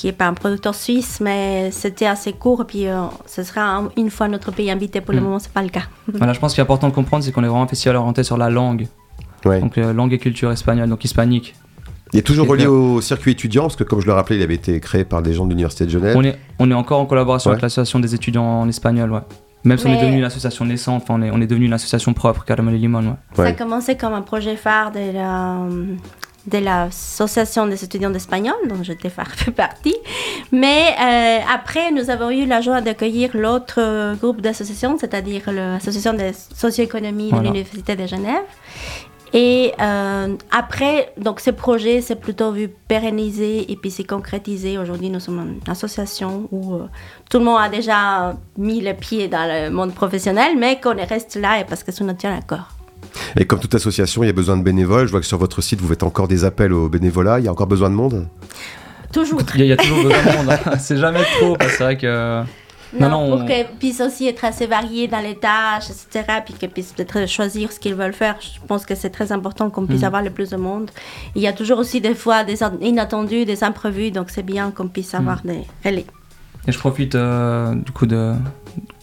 qui 0.00 0.08
est 0.08 0.12
pas 0.12 0.26
un 0.26 0.32
producteur 0.32 0.74
suisse, 0.74 1.20
mais 1.20 1.70
c'était 1.72 2.06
assez 2.06 2.32
court. 2.32 2.62
Et 2.62 2.64
puis 2.64 2.86
euh, 2.86 3.02
ce 3.26 3.42
sera 3.42 3.60
un- 3.76 3.90
une 3.98 4.08
fois 4.08 4.28
notre 4.28 4.50
pays 4.50 4.70
invité. 4.70 5.02
Pour 5.02 5.12
le 5.12 5.20
Mm. 5.20 5.24
moment, 5.24 5.38
c'est 5.38 5.52
pas 5.52 5.62
le 5.62 5.68
cas. 5.68 5.82
Voilà, 6.14 6.32
je 6.32 6.40
pense 6.40 6.54
qu'il 6.54 6.60
est 6.60 6.62
important 6.62 6.88
de 6.88 6.94
comprendre, 6.94 7.22
c'est 7.22 7.32
qu'on 7.32 7.44
est 7.44 7.48
vraiment 7.48 7.64
un 7.64 7.68
festival 7.68 7.96
orienté 7.96 8.22
sur 8.22 8.38
la 8.38 8.48
langue. 8.48 8.86
Ouais. 9.44 9.60
Donc, 9.60 9.76
euh, 9.76 9.92
langue 9.92 10.14
et 10.14 10.18
culture 10.18 10.50
espagnole, 10.52 10.88
donc 10.88 11.04
hispanique. 11.04 11.54
Il 12.14 12.18
est 12.18 12.22
toujours 12.22 12.48
relié 12.48 12.66
au 12.66 13.02
circuit 13.02 13.32
étudiant, 13.32 13.64
parce 13.64 13.76
que 13.76 13.84
comme 13.84 14.00
je 14.00 14.06
le 14.06 14.14
rappelais, 14.14 14.36
il 14.36 14.42
avait 14.42 14.54
été 14.54 14.80
créé 14.80 15.04
par 15.04 15.20
des 15.20 15.34
gens 15.34 15.44
de 15.44 15.50
l'Université 15.50 15.84
de 15.84 15.90
Genève. 15.90 16.16
On 16.16 16.24
est, 16.24 16.38
on 16.58 16.70
est 16.70 16.74
encore 16.74 16.98
en 17.00 17.06
collaboration 17.06 17.50
Ouais. 17.50 17.54
avec 17.54 17.62
l'association 17.62 18.00
des 18.00 18.14
étudiants 18.14 18.42
en 18.62 18.68
espagnol, 18.68 19.12
ouais. 19.12 19.20
Même 19.64 19.76
si 19.76 19.86
on 19.86 19.92
est 19.92 20.00
devenu 20.00 20.16
une 20.16 20.24
association 20.24 20.64
naissante, 20.64 21.02
enfin, 21.02 21.14
on 21.18 21.22
est, 21.22 21.30
on 21.30 21.40
est 21.42 21.46
devenu 21.46 21.66
une 21.66 21.74
association 21.74 22.14
propre, 22.14 22.46
Caramel 22.46 22.74
et 22.74 22.78
Limon, 22.78 23.00
ouais. 23.02 23.14
Ça 23.34 23.44
a 23.44 23.52
commencé 23.52 23.96
comme 23.98 24.14
un 24.14 24.22
projet 24.22 24.56
phare 24.56 24.90
de 24.92 25.12
la 25.12 25.58
de 26.46 26.58
l'association 26.58 27.66
des 27.66 27.84
étudiants 27.84 28.10
d'espagnol, 28.10 28.56
dont 28.68 28.82
je 28.82 28.92
fais 28.92 29.10
fait 29.10 29.50
partie. 29.56 29.96
Mais 30.52 30.94
euh, 31.00 31.38
après, 31.52 31.90
nous 31.92 32.10
avons 32.10 32.30
eu 32.30 32.46
la 32.46 32.60
joie 32.60 32.80
d'accueillir 32.80 33.30
l'autre 33.34 34.14
groupe 34.16 34.40
d'associations, 34.40 34.96
c'est-à-dire 34.98 35.50
l'association 35.52 36.14
de 36.14 36.30
socio-économie 36.54 37.32
de 37.32 37.40
l'Université 37.40 37.96
de 37.96 38.06
Genève. 38.06 38.44
Et 39.32 39.72
euh, 39.80 40.34
après, 40.50 41.12
donc 41.16 41.40
ce 41.40 41.50
projet 41.50 42.00
s'est 42.00 42.16
plutôt 42.16 42.50
vu 42.50 42.68
pérenniser 42.68 43.70
et 43.70 43.76
puis 43.76 43.90
s'est 43.90 44.04
concrétisé. 44.04 44.76
Aujourd'hui, 44.76 45.08
nous 45.08 45.20
sommes 45.20 45.60
une 45.64 45.70
association 45.70 46.48
où 46.50 46.74
euh, 46.74 46.88
tout 47.30 47.38
le 47.38 47.44
monde 47.44 47.60
a 47.60 47.68
déjà 47.68 48.34
mis 48.58 48.80
le 48.80 48.94
pied 48.94 49.28
dans 49.28 49.46
le 49.46 49.70
monde 49.70 49.94
professionnel, 49.94 50.56
mais 50.58 50.80
qu'on 50.80 50.96
reste 50.96 51.36
là 51.36 51.60
et 51.60 51.64
parce 51.64 51.84
que 51.84 51.92
ça 51.92 52.02
nous 52.04 52.12
tient 52.14 52.36
à 52.36 52.42
cœur. 52.42 52.79
Et 53.36 53.44
comme 53.46 53.58
toute 53.60 53.74
association, 53.74 54.22
il 54.22 54.26
y 54.26 54.30
a 54.30 54.32
besoin 54.32 54.56
de 54.56 54.62
bénévoles. 54.62 55.06
Je 55.06 55.10
vois 55.10 55.20
que 55.20 55.26
sur 55.26 55.38
votre 55.38 55.60
site, 55.62 55.80
vous 55.80 55.88
faites 55.88 56.02
encore 56.02 56.28
des 56.28 56.44
appels 56.44 56.72
au 56.72 56.88
bénévolat. 56.88 57.38
Il 57.38 57.44
y 57.44 57.48
a 57.48 57.52
encore 57.52 57.66
besoin 57.66 57.90
de 57.90 57.94
monde? 57.94 58.26
Toujours. 59.12 59.40
Il 59.54 59.60
y, 59.60 59.62
a- 59.62 59.66
il 59.66 59.68
y 59.68 59.72
a 59.72 59.76
toujours 59.76 60.02
besoin 60.04 60.22
de 60.22 60.36
monde, 60.36 60.50
hein. 60.66 60.78
c'est 60.78 60.96
jamais 60.96 61.22
trop, 61.40 61.56
c'est 61.60 61.82
vrai 61.82 61.96
que. 61.96 62.42
Non, 62.92 63.08
Non, 63.08 63.08
non, 63.08 63.30
pour 63.36 63.40
on- 63.42 63.46
qu'ils 63.46 63.66
puissent 63.78 64.00
aussi 64.00 64.26
être 64.26 64.44
assez 64.44 64.66
variés 64.66 65.06
dans 65.06 65.20
les 65.20 65.36
tâches, 65.36 65.90
etc., 65.90 66.24
puis 66.44 66.54
qu'ils 66.54 66.70
puissent 66.70 66.92
peut-être 66.92 67.28
choisir 67.28 67.70
ce 67.70 67.78
qu'ils 67.78 67.94
veulent 67.94 68.12
faire. 68.12 68.34
Je 68.40 68.58
pense 68.66 68.84
que 68.84 68.96
c'est 68.96 69.10
très 69.10 69.30
important 69.30 69.70
qu'on 69.70 69.86
puisse 69.86 70.00
Mhm. 70.00 70.06
avoir 70.06 70.22
le 70.22 70.30
plus 70.30 70.50
de 70.50 70.56
monde. 70.56 70.90
Il 71.36 71.42
y 71.42 71.46
a 71.46 71.52
toujours 71.52 71.78
aussi 71.78 72.00
des 72.00 72.16
fois 72.16 72.42
des 72.42 72.64
in- 72.64 72.72
inattendus, 72.80 73.44
des 73.44 73.62
imprévus, 73.62 74.10
donc 74.10 74.30
c'est 74.30 74.42
bien 74.42 74.72
qu'on 74.72 74.88
puisse 74.88 75.14
avoir 75.14 75.40
des 75.44 75.60
relais. 75.84 76.04
Et 76.66 76.72
je 76.72 76.78
profite 76.78 77.14
euh, 77.14 77.74
du 77.76 77.92
coup 77.92 78.06
de. 78.06 78.32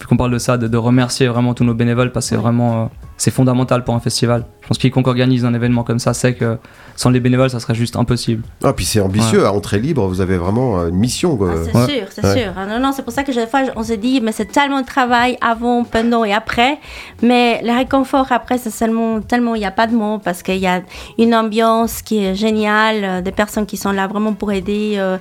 Vu 0.00 0.06
qu'on 0.06 0.16
parle 0.18 0.32
de 0.32 0.38
ça, 0.38 0.58
de, 0.58 0.68
de 0.68 0.76
remercier 0.76 1.26
vraiment 1.28 1.54
tous 1.54 1.64
nos 1.64 1.74
bénévoles 1.74 2.12
parce 2.12 2.26
que 2.26 2.30
c'est 2.30 2.40
vraiment. 2.40 2.84
euh, 2.84 2.86
c'est 3.18 3.30
fondamental 3.30 3.84
pour 3.84 3.94
un 3.94 4.00
festival. 4.00 4.46
Je 4.62 4.68
pense 4.68 4.78
que 4.78 4.82
quiconque 4.82 5.06
organise 5.08 5.44
un 5.44 5.52
événement 5.54 5.82
comme 5.82 5.98
ça 5.98 6.14
sait 6.14 6.34
que 6.34 6.56
sans 6.96 7.10
les 7.10 7.20
bénévoles, 7.20 7.50
ça 7.50 7.58
serait 7.60 7.74
juste 7.74 7.96
impossible. 7.96 8.42
Ah, 8.64 8.72
puis 8.72 8.84
c'est 8.84 9.00
ambitieux, 9.00 9.44
à 9.46 9.52
entrée 9.52 9.78
libre, 9.78 10.06
vous 10.06 10.20
avez 10.20 10.36
vraiment 10.36 10.86
une 10.86 10.96
mission. 10.96 11.36
quoi. 11.36 11.50
Ah, 11.54 11.58
c'est 11.64 11.76
Ouais. 11.76 11.86
sûr, 11.86 12.06
c'est 12.10 12.24
Ouais. 12.26 12.42
sûr. 12.44 12.52
Ah, 12.56 12.66
Non, 12.66 12.78
non, 12.80 12.92
c'est 12.92 13.02
pour 13.02 13.12
ça 13.12 13.22
que 13.24 13.32
des 13.32 13.46
fois, 13.46 13.60
on 13.76 13.82
se 13.82 13.92
dit, 13.94 14.20
mais 14.20 14.32
c'est 14.32 14.46
tellement 14.50 14.80
de 14.80 14.86
travail 14.86 15.36
avant, 15.40 15.84
pendant 15.84 16.24
et 16.24 16.32
après. 16.32 16.78
Mais 17.22 17.60
le 17.64 17.72
réconfort 17.76 18.26
après, 18.30 18.58
c'est 18.58 18.70
seulement, 18.70 19.20
tellement 19.20 19.54
il 19.54 19.60
n'y 19.60 19.66
a 19.66 19.70
pas 19.70 19.86
de 19.86 19.94
mots 19.94 20.18
parce 20.18 20.42
qu'il 20.42 20.56
y 20.58 20.66
a 20.66 20.82
une 21.18 21.34
ambiance 21.34 22.02
qui 22.02 22.18
est 22.24 22.34
géniale, 22.34 23.04
euh, 23.04 23.20
des 23.20 23.32
personnes 23.32 23.66
qui 23.66 23.76
sont 23.76 23.92
là 23.92 24.06
vraiment 24.06 24.32
pour 24.34 24.52
aider, 24.52 24.94
euh, 24.98 25.16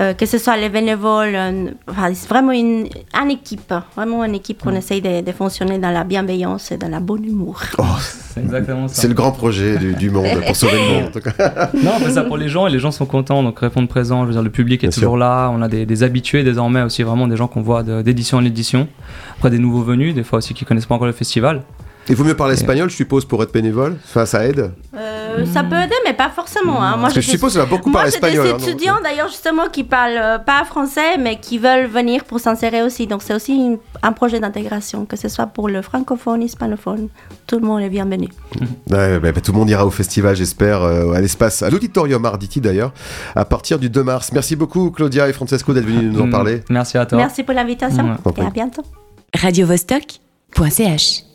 euh, 0.00 0.12
que 0.14 0.26
ce 0.26 0.38
soit 0.38 0.56
les 0.56 0.68
bénévoles. 0.68 1.34
euh, 1.34 1.70
enfin, 1.88 2.12
c'est 2.14 2.28
vraiment 2.28 2.52
une, 2.52 2.86
une 3.20 3.30
équipe, 3.30 3.72
vraiment 3.96 4.22
une 4.24 4.34
équipe 4.34 4.62
qu'on 4.62 4.74
essaye 4.74 5.00
de, 5.00 5.22
de 5.22 5.32
fonctionner 5.32 5.78
dans 5.78 5.90
la 5.90 6.04
bienveillance 6.04 6.70
et 6.72 6.76
dans 6.76 6.88
la 6.88 7.00
bonne 7.00 7.24
Oh, 7.78 7.84
C'est 8.00 8.40
exactement 8.40 8.88
ça. 8.88 9.00
c'est 9.00 9.08
le 9.08 9.14
grand 9.14 9.32
projet 9.32 9.76
du, 9.78 9.94
du 9.94 10.10
monde, 10.10 10.26
pour 10.46 10.56
sauver 10.56 10.72
le 10.74 10.94
monde. 10.94 11.04
en 11.08 11.10
tout 11.10 11.20
cas. 11.20 11.70
Non, 11.82 11.92
on 11.96 12.00
fait 12.00 12.12
ça 12.12 12.24
pour 12.24 12.36
les 12.36 12.48
gens 12.48 12.66
et 12.66 12.70
les 12.70 12.78
gens 12.78 12.90
sont 12.90 13.06
contents, 13.06 13.42
donc 13.42 13.58
répondre 13.58 13.88
présent. 13.88 14.22
Je 14.22 14.26
veux 14.28 14.32
dire, 14.32 14.42
le 14.42 14.50
public 14.50 14.82
est 14.84 14.88
Bien 14.88 14.94
toujours 14.94 15.16
là. 15.16 15.50
On 15.54 15.62
a 15.62 15.68
des, 15.68 15.86
des 15.86 16.02
habitués 16.02 16.44
désormais 16.44 16.82
aussi, 16.82 17.02
vraiment 17.02 17.26
des 17.28 17.36
gens 17.36 17.48
qu'on 17.48 17.62
voit 17.62 17.82
d'édition 17.82 18.38
en 18.38 18.44
édition. 18.44 18.88
Après, 19.36 19.50
des 19.50 19.58
nouveaux 19.58 19.82
venus, 19.82 20.14
des 20.14 20.22
fois 20.24 20.38
aussi 20.38 20.54
qui 20.54 20.64
connaissent 20.64 20.86
pas 20.86 20.94
encore 20.94 21.06
le 21.06 21.12
festival. 21.12 21.62
Il 22.08 22.16
vaut 22.16 22.24
mieux 22.24 22.34
parler 22.36 22.54
espagnol, 22.54 22.90
je 22.90 22.96
suppose, 22.96 23.24
pour 23.24 23.42
être 23.44 23.52
bénévole. 23.52 23.96
Enfin, 24.04 24.26
ça 24.26 24.44
aide. 24.44 24.72
Euh, 24.96 25.11
Ça 25.52 25.62
peut 25.64 25.76
aider, 25.76 25.94
mais 26.04 26.12
pas 26.14 26.30
forcément. 26.30 26.82
hein. 26.82 26.92
Moi, 26.96 27.02
Parce 27.02 27.14
que 27.14 27.20
je 27.20 27.30
suppose 27.30 27.52
que 27.54 27.58
ça 27.60 27.64
va 27.64 27.70
beaucoup 27.70 27.90
Moi, 27.90 28.00
parler 28.00 28.12
j'ai 28.14 28.20
des 28.20 28.26
espagnol. 28.28 28.46
hein, 28.54 28.58
donc- 28.58 28.68
étudiants 28.68 28.98
d'ailleurs 29.02 29.28
justement 29.28 29.68
qui 29.70 29.84
parlent 29.84 30.16
euh, 30.20 30.38
pas 30.38 30.64
français, 30.64 31.16
mais 31.18 31.36
qui 31.40 31.58
veulent 31.58 31.86
venir 31.86 32.24
pour 32.24 32.40
s'insérer 32.40 32.82
aussi. 32.82 33.06
Donc 33.06 33.22
c'est 33.22 33.34
aussi 33.34 33.54
une- 33.54 33.78
un 34.02 34.12
projet 34.12 34.40
d'intégration, 34.40 35.04
que 35.06 35.16
ce 35.16 35.28
soit 35.28 35.46
pour 35.46 35.68
le 35.68 35.82
francophone, 35.82 36.42
hispanophone. 36.42 37.08
Tout 37.46 37.58
le 37.58 37.66
monde 37.66 37.80
est 37.82 37.88
bienvenu. 37.90 38.28
Ouais, 38.90 39.18
bah, 39.20 39.32
bah, 39.32 39.40
tout 39.40 39.52
le 39.52 39.58
monde 39.58 39.70
ira 39.70 39.86
au 39.86 39.90
festival, 39.90 40.36
j'espère, 40.36 40.82
euh, 40.82 41.12
à 41.12 41.20
l'espace, 41.20 41.62
à 41.62 41.70
l'auditorium 41.70 42.24
Arditi 42.26 42.60
d'ailleurs, 42.60 42.92
à 43.34 43.44
partir 43.44 43.78
du 43.78 43.88
2 43.88 44.02
mars. 44.02 44.30
Merci 44.32 44.54
beaucoup, 44.56 44.90
Claudia 44.90 45.28
et 45.28 45.32
Francesco, 45.32 45.72
d'être 45.72 45.86
venus 45.86 46.12
nous 46.12 46.20
en 46.20 46.26
Mm, 46.26 46.30
parler. 46.30 46.60
Merci 46.68 46.98
à 46.98 47.06
toi. 47.06 47.16
Merci 47.18 47.42
pour 47.42 47.54
l'invitation 47.54 48.04
Ouais. 48.24 48.32
et 48.36 48.40
à 48.46 48.50
bientôt. 48.50 48.82
radiovostok.ch 49.34 51.31